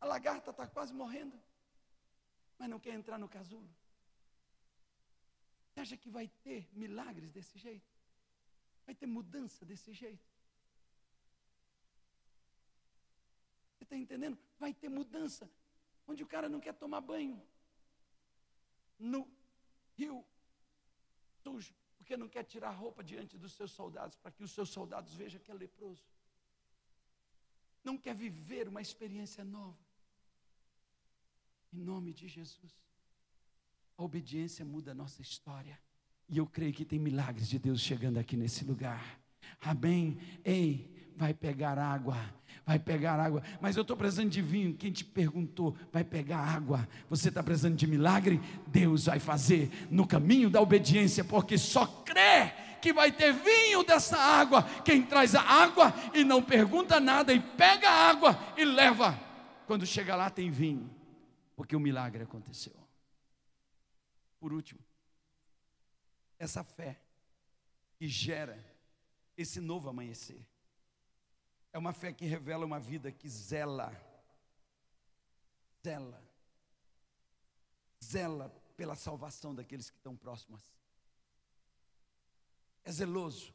A 0.00 0.06
lagarta 0.06 0.50
está 0.50 0.66
quase 0.66 0.94
morrendo, 0.94 1.38
mas 2.58 2.68
não 2.68 2.78
quer 2.78 2.94
entrar 2.94 3.18
no 3.18 3.28
casulo. 3.28 3.68
Você 5.68 5.80
acha 5.80 5.96
que 5.96 6.10
vai 6.10 6.28
ter 6.44 6.68
milagres 6.72 7.30
desse 7.32 7.58
jeito? 7.58 7.90
Vai 8.86 8.94
ter 8.94 9.06
mudança 9.06 9.64
desse 9.64 9.92
jeito? 9.92 10.30
Você 13.74 13.84
está 13.84 13.96
entendendo? 13.96 14.38
Vai 14.58 14.72
ter 14.72 14.88
mudança. 14.88 15.50
Onde 16.06 16.22
o 16.22 16.26
cara 16.26 16.48
não 16.48 16.60
quer 16.60 16.74
tomar 16.74 17.00
banho. 17.00 17.40
No. 18.98 19.28
Porque 22.12 22.20
não 22.20 22.28
quer 22.28 22.44
tirar 22.44 22.68
a 22.68 22.72
roupa 22.72 23.02
diante 23.02 23.38
dos 23.38 23.54
seus 23.54 23.70
soldados, 23.70 24.18
para 24.18 24.30
que 24.30 24.44
os 24.44 24.50
seus 24.50 24.68
soldados 24.68 25.14
vejam 25.14 25.40
que 25.40 25.50
é 25.50 25.54
leproso. 25.54 26.04
Não 27.82 27.96
quer 27.96 28.14
viver 28.14 28.68
uma 28.68 28.82
experiência 28.82 29.42
nova. 29.42 29.78
Em 31.72 31.78
nome 31.78 32.12
de 32.12 32.28
Jesus. 32.28 32.70
A 33.96 34.02
obediência 34.02 34.62
muda 34.62 34.90
a 34.90 34.94
nossa 34.94 35.22
história. 35.22 35.80
E 36.28 36.36
eu 36.36 36.46
creio 36.46 36.74
que 36.74 36.84
tem 36.84 36.98
milagres 36.98 37.48
de 37.48 37.58
Deus 37.58 37.80
chegando 37.80 38.18
aqui 38.18 38.36
nesse 38.36 38.62
lugar. 38.62 39.18
Amém? 39.58 40.18
Ei, 40.44 40.91
vai 41.16 41.34
pegar 41.34 41.78
água, 41.78 42.16
vai 42.64 42.78
pegar 42.78 43.18
água. 43.18 43.42
Mas 43.60 43.76
eu 43.76 43.82
estou 43.82 43.96
precisando 43.96 44.30
de 44.30 44.42
vinho. 44.42 44.74
Quem 44.74 44.92
te 44.92 45.04
perguntou, 45.04 45.76
vai 45.92 46.04
pegar 46.04 46.38
água. 46.38 46.88
Você 47.08 47.28
está 47.28 47.42
precisando 47.42 47.76
de 47.76 47.86
milagre? 47.86 48.40
Deus 48.66 49.06
vai 49.06 49.18
fazer 49.18 49.70
no 49.90 50.06
caminho 50.06 50.50
da 50.50 50.60
obediência, 50.60 51.24
porque 51.24 51.58
só 51.58 51.86
crê 51.86 52.52
que 52.80 52.92
vai 52.92 53.12
ter 53.12 53.32
vinho 53.32 53.84
dessa 53.84 54.18
água. 54.18 54.62
Quem 54.84 55.02
traz 55.02 55.34
a 55.34 55.42
água 55.42 55.94
e 56.12 56.24
não 56.24 56.42
pergunta 56.42 56.98
nada 56.98 57.32
e 57.32 57.40
pega 57.40 57.88
a 57.88 58.10
água 58.10 58.38
e 58.56 58.64
leva. 58.64 59.18
Quando 59.66 59.86
chega 59.86 60.16
lá 60.16 60.28
tem 60.28 60.50
vinho, 60.50 60.90
porque 61.54 61.76
o 61.76 61.80
milagre 61.80 62.24
aconteceu. 62.24 62.74
Por 64.40 64.52
último, 64.52 64.80
essa 66.38 66.64
fé 66.64 67.00
que 67.94 68.08
gera 68.08 68.58
esse 69.36 69.60
novo 69.60 69.88
amanhecer. 69.88 70.44
É 71.72 71.78
uma 71.78 71.92
fé 71.92 72.12
que 72.12 72.26
revela 72.26 72.66
uma 72.66 72.78
vida 72.78 73.10
que 73.10 73.28
zela, 73.28 73.90
zela, 75.82 76.22
zela 78.04 78.48
pela 78.76 78.94
salvação 78.94 79.54
daqueles 79.54 79.88
que 79.88 79.96
estão 79.96 80.14
próximos. 80.14 80.62
É 82.84 82.92
zeloso, 82.92 83.54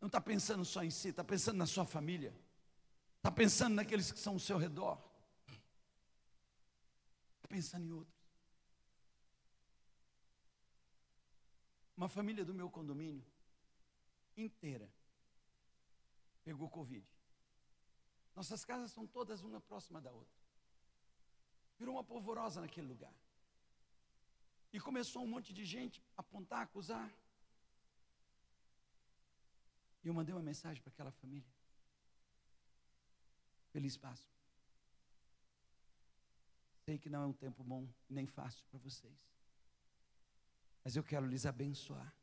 não 0.00 0.06
está 0.06 0.20
pensando 0.20 0.64
só 0.64 0.82
em 0.82 0.90
si, 0.90 1.08
está 1.08 1.22
pensando 1.22 1.58
na 1.58 1.66
sua 1.66 1.84
família, 1.84 2.34
está 3.18 3.30
pensando 3.30 3.74
naqueles 3.74 4.10
que 4.10 4.18
são 4.18 4.32
ao 4.32 4.40
seu 4.40 4.58
redor, 4.58 4.98
está 7.36 7.48
pensando 7.48 7.86
em 7.86 7.92
outros. 7.92 8.14
Uma 11.96 12.08
família 12.08 12.44
do 12.44 12.52
meu 12.52 12.68
condomínio 12.68 13.24
inteira 14.36 14.90
pegou 16.42 16.68
Covid. 16.68 17.13
Nossas 18.34 18.64
casas 18.64 18.90
são 18.90 19.06
todas 19.06 19.42
uma 19.42 19.60
próxima 19.60 20.00
da 20.00 20.10
outra. 20.10 20.42
Virou 21.78 21.94
uma 21.94 22.04
polvorosa 22.04 22.60
naquele 22.60 22.88
lugar. 22.88 23.14
E 24.72 24.80
começou 24.80 25.22
um 25.22 25.26
monte 25.26 25.52
de 25.52 25.64
gente 25.64 26.02
a 26.16 26.20
apontar, 26.20 26.62
acusar. 26.62 27.10
E 30.02 30.08
eu 30.08 30.14
mandei 30.14 30.34
uma 30.34 30.42
mensagem 30.42 30.82
para 30.82 30.92
aquela 30.92 31.12
família. 31.12 31.52
Feliz 33.72 33.96
Páscoa. 33.96 34.34
Sei 36.84 36.98
que 36.98 37.08
não 37.08 37.22
é 37.22 37.26
um 37.26 37.32
tempo 37.32 37.62
bom 37.64 37.88
nem 38.10 38.26
fácil 38.26 38.64
para 38.70 38.78
vocês. 38.78 39.18
Mas 40.82 40.96
eu 40.96 41.02
quero 41.02 41.26
lhes 41.26 41.46
abençoar 41.46 42.14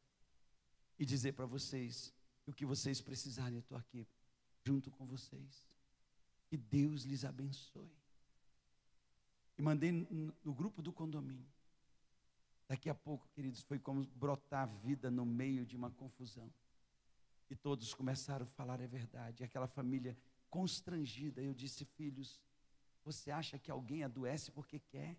e 1.00 1.06
dizer 1.06 1.34
para 1.34 1.48
vocês 1.48 2.14
o 2.46 2.54
que 2.54 2.66
vocês 2.66 3.02
precisarem, 3.02 3.56
eu 3.56 3.62
estou 3.62 3.78
aqui 3.78 4.08
junto 4.64 4.92
com 4.92 5.06
vocês. 5.06 5.71
Que 6.52 6.58
Deus 6.58 7.04
lhes 7.04 7.24
abençoe. 7.24 7.90
E 9.58 9.62
mandei 9.62 9.90
no 10.44 10.54
grupo 10.54 10.82
do 10.82 10.92
condomínio. 10.92 11.48
Daqui 12.68 12.90
a 12.90 12.94
pouco, 12.94 13.26
queridos, 13.30 13.62
foi 13.62 13.80
como 13.80 14.06
brotar 14.08 14.68
vida 14.68 15.10
no 15.10 15.26
meio 15.26 15.66
de 15.66 15.78
uma 15.78 15.90
confusão. 15.92 16.52
E 17.50 17.56
todos 17.56 17.94
começaram 17.94 18.46
a 18.46 18.50
falar 18.50 18.82
a 18.82 18.86
verdade. 18.86 19.44
E 19.44 19.46
aquela 19.46 19.66
família 19.66 20.18
constrangida, 20.50 21.42
eu 21.42 21.54
disse, 21.54 21.86
filhos, 21.86 22.38
você 23.06 23.32
acha 23.32 23.58
que 23.58 23.72
alguém 23.72 24.04
adoece 24.04 24.52
porque 24.52 24.78
quer? 24.78 25.16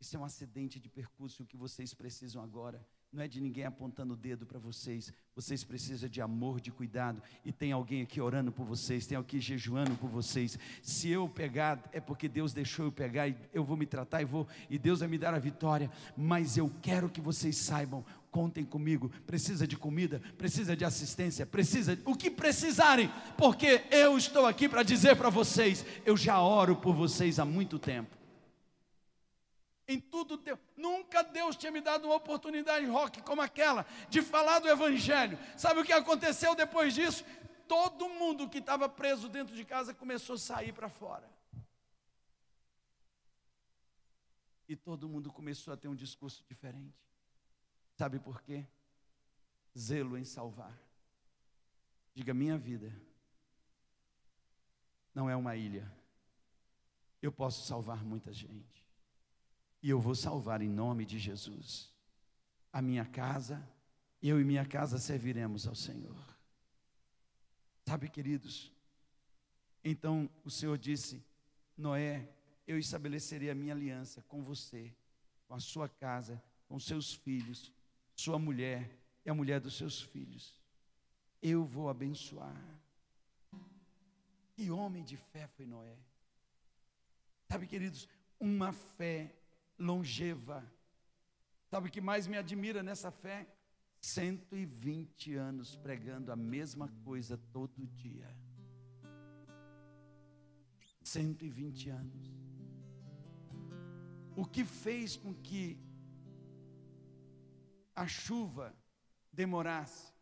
Isso 0.00 0.16
é 0.16 0.18
um 0.18 0.24
acidente 0.24 0.80
de 0.80 0.88
percurso. 0.88 1.46
Que 1.46 1.56
vocês 1.56 1.94
precisam 1.94 2.42
agora 2.42 2.84
não 3.12 3.24
é 3.24 3.28
de 3.28 3.40
ninguém 3.40 3.64
apontando 3.64 4.14
o 4.14 4.16
dedo 4.16 4.46
para 4.46 4.58
vocês. 4.58 5.12
Vocês 5.34 5.64
precisam 5.64 6.08
de 6.08 6.20
amor, 6.20 6.60
de 6.60 6.70
cuidado. 6.70 7.20
E 7.44 7.50
tem 7.50 7.72
alguém 7.72 8.02
aqui 8.02 8.20
orando 8.20 8.52
por 8.52 8.64
vocês, 8.64 9.04
tem 9.04 9.16
alguém 9.16 9.40
jejuando 9.40 9.96
por 9.96 10.08
vocês. 10.08 10.56
Se 10.80 11.08
eu 11.08 11.28
pegar, 11.28 11.82
é 11.92 11.98
porque 11.98 12.28
Deus 12.28 12.52
deixou 12.52 12.84
eu 12.84 12.92
pegar 12.92 13.26
e 13.26 13.36
eu 13.52 13.64
vou 13.64 13.76
me 13.76 13.84
tratar 13.84 14.22
e 14.22 14.24
vou 14.24 14.46
e 14.68 14.78
Deus 14.78 15.00
vai 15.00 15.08
me 15.08 15.18
dar 15.18 15.34
a 15.34 15.40
vitória. 15.40 15.90
Mas 16.16 16.56
eu 16.56 16.70
quero 16.80 17.08
que 17.08 17.20
vocês 17.20 17.56
saibam, 17.56 18.04
contem 18.30 18.64
comigo. 18.64 19.10
Precisa 19.26 19.66
de 19.66 19.76
comida, 19.76 20.22
precisa 20.38 20.76
de 20.76 20.84
assistência, 20.84 21.44
precisa 21.44 21.98
o 22.04 22.14
que 22.14 22.30
precisarem, 22.30 23.10
porque 23.36 23.82
eu 23.90 24.16
estou 24.16 24.46
aqui 24.46 24.68
para 24.68 24.84
dizer 24.84 25.16
para 25.16 25.30
vocês, 25.30 25.84
eu 26.06 26.16
já 26.16 26.40
oro 26.40 26.76
por 26.76 26.94
vocês 26.94 27.40
há 27.40 27.44
muito 27.44 27.76
tempo. 27.76 28.19
Em 29.90 29.98
tudo 29.98 30.36
Deus. 30.36 30.56
Nunca 30.76 31.20
Deus 31.24 31.56
tinha 31.56 31.72
me 31.72 31.80
dado 31.80 32.04
uma 32.04 32.14
oportunidade 32.14 32.86
rock 32.86 33.20
como 33.22 33.42
aquela, 33.42 33.84
de 34.08 34.22
falar 34.22 34.60
do 34.60 34.68
Evangelho. 34.68 35.36
Sabe 35.56 35.80
o 35.80 35.84
que 35.84 35.92
aconteceu 35.92 36.54
depois 36.54 36.94
disso? 36.94 37.24
Todo 37.66 38.08
mundo 38.08 38.48
que 38.48 38.58
estava 38.58 38.88
preso 38.88 39.28
dentro 39.28 39.52
de 39.52 39.64
casa 39.64 39.92
começou 39.92 40.36
a 40.36 40.38
sair 40.38 40.72
para 40.72 40.88
fora. 40.88 41.28
E 44.68 44.76
todo 44.76 45.08
mundo 45.08 45.32
começou 45.32 45.74
a 45.74 45.76
ter 45.76 45.88
um 45.88 45.96
discurso 45.96 46.44
diferente. 46.48 46.96
Sabe 47.98 48.20
por 48.20 48.40
quê? 48.42 48.64
Zelo 49.76 50.16
em 50.16 50.24
salvar. 50.24 50.78
Diga, 52.14 52.32
minha 52.32 52.56
vida 52.56 52.94
não 55.12 55.28
é 55.28 55.34
uma 55.34 55.56
ilha. 55.56 55.92
Eu 57.20 57.32
posso 57.32 57.66
salvar 57.66 58.04
muita 58.04 58.32
gente. 58.32 58.79
E 59.82 59.90
eu 59.90 60.00
vou 60.00 60.14
salvar 60.14 60.60
em 60.60 60.68
nome 60.68 61.04
de 61.06 61.18
Jesus. 61.18 61.90
A 62.72 62.82
minha 62.82 63.04
casa, 63.04 63.66
eu 64.22 64.40
e 64.40 64.44
minha 64.44 64.64
casa 64.64 64.98
serviremos 64.98 65.66
ao 65.66 65.74
Senhor. 65.74 66.16
Sabe, 67.86 68.08
queridos? 68.08 68.72
Então 69.82 70.28
o 70.44 70.50
Senhor 70.50 70.76
disse: 70.76 71.24
Noé, 71.76 72.28
eu 72.66 72.78
estabelecerei 72.78 73.50
a 73.50 73.54
minha 73.54 73.74
aliança 73.74 74.22
com 74.28 74.42
você, 74.42 74.94
com 75.48 75.54
a 75.54 75.60
sua 75.60 75.88
casa, 75.88 76.40
com 76.68 76.78
seus 76.78 77.14
filhos, 77.14 77.72
sua 78.14 78.38
mulher 78.38 78.96
e 79.24 79.30
a 79.30 79.34
mulher 79.34 79.60
dos 79.60 79.76
seus 79.76 80.00
filhos. 80.00 80.54
Eu 81.42 81.64
vou 81.64 81.88
abençoar. 81.88 82.54
Que 84.54 84.70
homem 84.70 85.02
de 85.02 85.16
fé 85.16 85.46
foi 85.48 85.64
Noé. 85.66 85.96
Sabe, 87.48 87.66
queridos, 87.66 88.06
uma 88.38 88.72
fé 88.72 89.34
longeva. 89.80 90.62
Sabe 91.66 91.88
o 91.88 91.90
que 91.90 92.00
mais 92.00 92.26
me 92.26 92.36
admira 92.36 92.82
nessa 92.82 93.10
fé? 93.10 93.48
120 94.00 95.34
anos 95.34 95.76
pregando 95.76 96.30
a 96.30 96.36
mesma 96.36 96.88
coisa 97.04 97.36
todo 97.52 97.86
dia. 97.86 98.28
120 101.02 101.90
anos. 101.90 102.40
O 104.36 104.44
que 104.44 104.64
fez 104.64 105.16
com 105.16 105.34
que 105.34 105.78
a 107.94 108.06
chuva 108.06 108.74
demorasse 109.32 110.12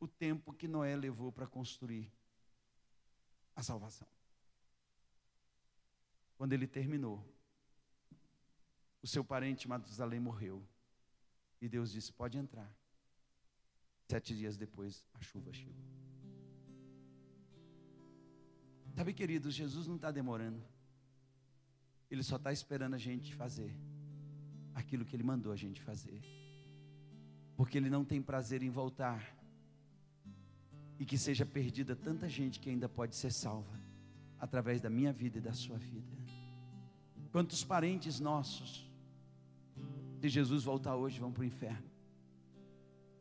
o 0.00 0.08
tempo 0.08 0.52
que 0.52 0.66
Noé 0.66 0.96
levou 0.96 1.30
para 1.30 1.46
construir 1.46 2.10
a 3.54 3.62
salvação? 3.62 4.08
Quando 6.36 6.52
ele 6.52 6.66
terminou, 6.66 7.24
o 9.04 9.06
seu 9.06 9.22
parente 9.22 9.68
Matusalém 9.68 10.18
morreu. 10.18 10.66
E 11.60 11.68
Deus 11.68 11.92
disse: 11.92 12.10
Pode 12.10 12.38
entrar. 12.38 12.74
Sete 14.08 14.34
dias 14.34 14.56
depois, 14.56 15.04
a 15.12 15.20
chuva 15.20 15.52
chegou. 15.52 15.84
Sabe, 18.96 19.12
queridos, 19.12 19.54
Jesus 19.54 19.86
não 19.86 19.96
está 19.96 20.10
demorando. 20.10 20.62
Ele 22.10 22.22
só 22.22 22.36
está 22.36 22.50
esperando 22.50 22.94
a 22.94 22.98
gente 22.98 23.34
fazer 23.34 23.76
aquilo 24.74 25.04
que 25.04 25.14
Ele 25.14 25.22
mandou 25.22 25.52
a 25.52 25.56
gente 25.56 25.82
fazer. 25.82 26.22
Porque 27.56 27.76
Ele 27.76 27.90
não 27.90 28.04
tem 28.06 28.22
prazer 28.22 28.62
em 28.62 28.70
voltar 28.70 29.36
e 30.98 31.04
que 31.04 31.18
seja 31.18 31.44
perdida 31.44 31.94
tanta 31.94 32.26
gente 32.26 32.58
que 32.58 32.70
ainda 32.70 32.88
pode 32.88 33.16
ser 33.16 33.32
salva 33.32 33.78
através 34.38 34.80
da 34.80 34.88
minha 34.88 35.12
vida 35.12 35.38
e 35.38 35.42
da 35.42 35.52
sua 35.52 35.76
vida. 35.76 36.16
Quantos 37.30 37.64
parentes 37.64 38.20
nossos 38.20 38.93
se 40.24 40.30
Jesus 40.30 40.64
voltar 40.64 40.96
hoje, 40.96 41.20
vão 41.20 41.30
para 41.30 41.42
o 41.42 41.44
inferno. 41.44 41.86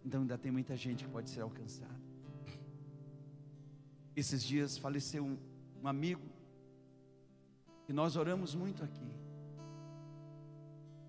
Então 0.05 0.21
ainda 0.21 0.37
tem 0.37 0.49
muita 0.49 0.77
gente 0.77 1.03
que 1.03 1.09
pode 1.11 1.29
ser 1.29 1.41
alcançada. 1.41 1.99
Esses 4.15 4.41
dias 4.41 4.77
faleceu 4.77 5.25
um, 5.25 5.37
um 5.83 5.85
amigo 5.85 6.25
que 7.85 7.91
nós 7.91 8.15
oramos 8.15 8.55
muito 8.55 8.85
aqui. 8.85 9.11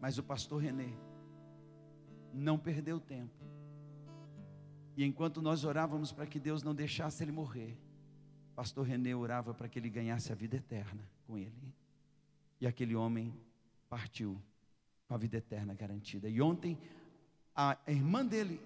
Mas 0.00 0.18
o 0.18 0.24
pastor 0.24 0.62
Renê 0.62 0.88
não 2.32 2.58
perdeu 2.58 2.98
tempo. 2.98 3.44
E 4.96 5.04
enquanto 5.04 5.40
nós 5.40 5.62
orávamos 5.62 6.10
para 6.10 6.26
que 6.26 6.40
Deus 6.40 6.64
não 6.64 6.74
deixasse 6.74 7.22
ele 7.22 7.30
morrer, 7.30 7.78
pastor 8.56 8.84
Renê 8.84 9.14
orava 9.14 9.54
para 9.54 9.68
que 9.68 9.78
ele 9.78 9.90
ganhasse 9.90 10.32
a 10.32 10.34
vida 10.34 10.56
eterna 10.56 11.08
com 11.24 11.38
ele. 11.38 11.72
E 12.60 12.66
aquele 12.66 12.96
homem 12.96 13.32
partiu 13.88 14.42
com 15.14 15.16
a 15.16 15.18
vida 15.18 15.36
eterna 15.36 15.72
garantida. 15.74 16.28
E 16.28 16.42
ontem, 16.42 16.76
a 17.54 17.78
irmã 17.86 18.26
dele, 18.26 18.60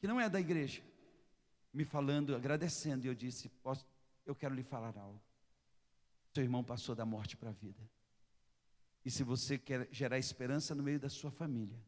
que 0.00 0.06
não 0.06 0.20
é 0.20 0.28
da 0.28 0.38
igreja, 0.38 0.80
me 1.74 1.84
falando, 1.84 2.36
agradecendo, 2.36 3.04
e 3.04 3.08
eu 3.08 3.14
disse: 3.16 3.50
Eu 4.24 4.32
quero 4.32 4.54
lhe 4.54 4.62
falar 4.62 4.96
algo. 4.96 5.20
Seu 6.32 6.44
irmão 6.44 6.62
passou 6.62 6.94
da 6.94 7.04
morte 7.04 7.36
para 7.36 7.50
a 7.50 7.52
vida. 7.52 7.82
E 9.04 9.10
se 9.10 9.24
você 9.24 9.58
quer 9.58 9.88
gerar 9.90 10.18
esperança 10.20 10.72
no 10.72 10.84
meio 10.84 11.00
da 11.00 11.08
sua 11.08 11.32
família, 11.32 11.82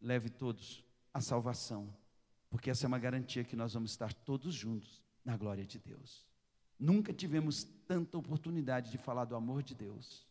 leve 0.00 0.30
todos 0.30 0.84
à 1.12 1.20
salvação, 1.20 1.92
porque 2.48 2.70
essa 2.70 2.86
é 2.86 2.88
uma 2.88 2.98
garantia 2.98 3.42
que 3.42 3.56
nós 3.56 3.74
vamos 3.74 3.90
estar 3.90 4.12
todos 4.12 4.54
juntos 4.54 5.02
na 5.24 5.36
glória 5.36 5.66
de 5.66 5.80
Deus. 5.80 6.24
Nunca 6.78 7.12
tivemos 7.12 7.64
tanta 7.88 8.16
oportunidade 8.16 8.92
de 8.92 8.98
falar 8.98 9.24
do 9.24 9.34
amor 9.34 9.64
de 9.64 9.74
Deus, 9.74 10.24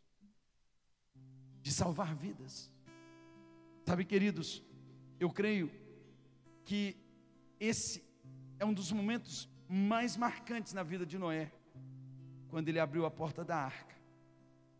de 1.61 1.73
salvar 1.73 2.15
vidas. 2.15 2.71
Sabe, 3.87 4.03
queridos, 4.03 4.61
eu 5.17 5.29
creio 5.29 5.71
que 6.65 6.97
esse 7.57 8.03
é 8.59 8.65
um 8.65 8.73
dos 8.73 8.91
momentos 8.91 9.47
mais 9.65 10.17
marcantes 10.17 10.73
na 10.73 10.83
vida 10.83 11.05
de 11.05 11.17
Noé, 11.17 11.53
quando 12.49 12.67
ele 12.67 12.81
abriu 12.81 13.05
a 13.05 13.09
porta 13.09 13.45
da 13.45 13.55
arca 13.55 13.95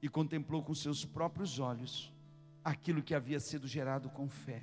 e 0.02 0.10
contemplou 0.10 0.62
com 0.62 0.76
seus 0.76 1.06
próprios 1.06 1.58
olhos 1.58 2.14
aquilo 2.62 3.02
que 3.02 3.16
havia 3.16 3.40
sido 3.40 3.66
gerado 3.66 4.10
com 4.10 4.28
fé 4.28 4.62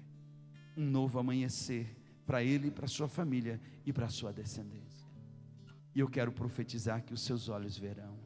um 0.77 0.85
novo 0.85 1.19
amanhecer 1.19 1.97
para 2.27 2.45
ele, 2.45 2.71
para 2.71 2.87
sua 2.87 3.09
família 3.09 3.59
e 3.87 3.95
para 3.95 4.11
sua 4.11 4.31
descendência. 4.31 5.09
E 5.95 6.01
eu 6.01 6.09
quero 6.11 6.31
profetizar 6.31 7.03
que 7.03 7.15
os 7.15 7.23
seus 7.23 7.49
olhos 7.49 7.79
verão. 7.79 8.19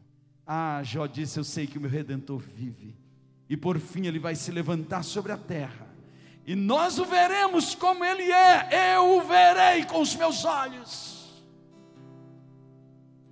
Ah, 0.44 0.82
Jó 0.82 1.06
disse: 1.06 1.38
Eu 1.38 1.44
sei 1.44 1.64
que 1.64 1.78
o 1.78 1.80
meu 1.80 1.88
redentor 1.88 2.40
vive, 2.40 2.96
e 3.48 3.56
por 3.56 3.78
fim 3.78 4.06
ele 4.08 4.18
vai 4.18 4.34
se 4.34 4.50
levantar 4.50 5.04
sobre 5.04 5.30
a 5.30 5.38
terra, 5.38 5.87
e 6.48 6.56
nós 6.56 6.98
o 6.98 7.04
veremos 7.04 7.74
como 7.74 8.02
ele 8.02 8.32
é, 8.32 8.96
eu 8.96 9.18
o 9.18 9.20
verei 9.20 9.84
com 9.84 10.00
os 10.00 10.16
meus 10.16 10.46
olhos. 10.46 11.44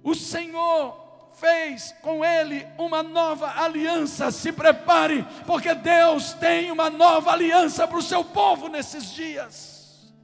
O 0.02 0.14
Senhor 0.14 1.30
fez 1.32 1.92
com 2.02 2.22
ele 2.22 2.66
uma 2.76 3.02
nova 3.02 3.62
aliança. 3.62 4.30
Se 4.30 4.52
prepare, 4.52 5.24
porque 5.46 5.74
Deus 5.74 6.34
tem 6.34 6.70
uma 6.70 6.90
nova 6.90 7.30
aliança 7.30 7.88
para 7.88 7.96
o 7.96 8.02
seu 8.02 8.22
povo 8.22 8.68
nesses 8.68 9.10
dias. 9.14 10.14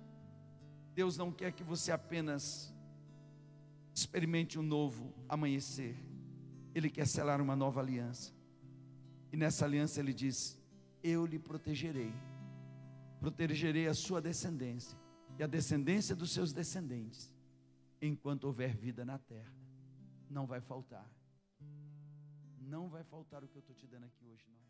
Deus 0.95 1.17
não 1.17 1.33
quer 1.33 1.51
que 1.51 1.65
você 1.65 1.93
apenas 1.93 2.71
experimente 3.95 4.59
um 4.59 4.63
novo 4.63 5.15
amanhecer, 5.31 5.97
Ele 6.75 6.91
quer 6.91 7.07
selar 7.07 7.41
uma 7.41 7.57
nova 7.57 7.81
aliança. 7.81 8.35
E 9.33 9.37
nessa 9.39 9.65
aliança 9.65 9.99
Ele 9.99 10.13
diz: 10.13 10.61
Eu 11.03 11.25
lhe 11.25 11.39
protegerei, 11.39 12.13
protegerei 13.23 13.87
a 13.87 13.95
sua 13.95 14.21
descendência 14.21 14.99
e 15.39 15.45
a 15.45 15.47
descendência 15.47 16.15
dos 16.17 16.33
seus 16.33 16.53
descendentes, 16.53 17.33
enquanto 18.01 18.45
houver 18.45 18.77
vida 18.77 19.05
na 19.05 19.17
terra 19.17 19.55
não 20.29 20.45
vai 20.45 20.61
faltar. 20.61 21.09
Não 22.59 22.89
vai 22.89 23.05
faltar 23.05 23.45
o 23.45 23.49
que 23.49 23.57
eu 23.57 23.61
estou 23.61 23.77
te 23.77 23.87
dando 23.87 24.07
aqui 24.07 24.27
hoje, 24.27 24.45
não? 24.51 24.62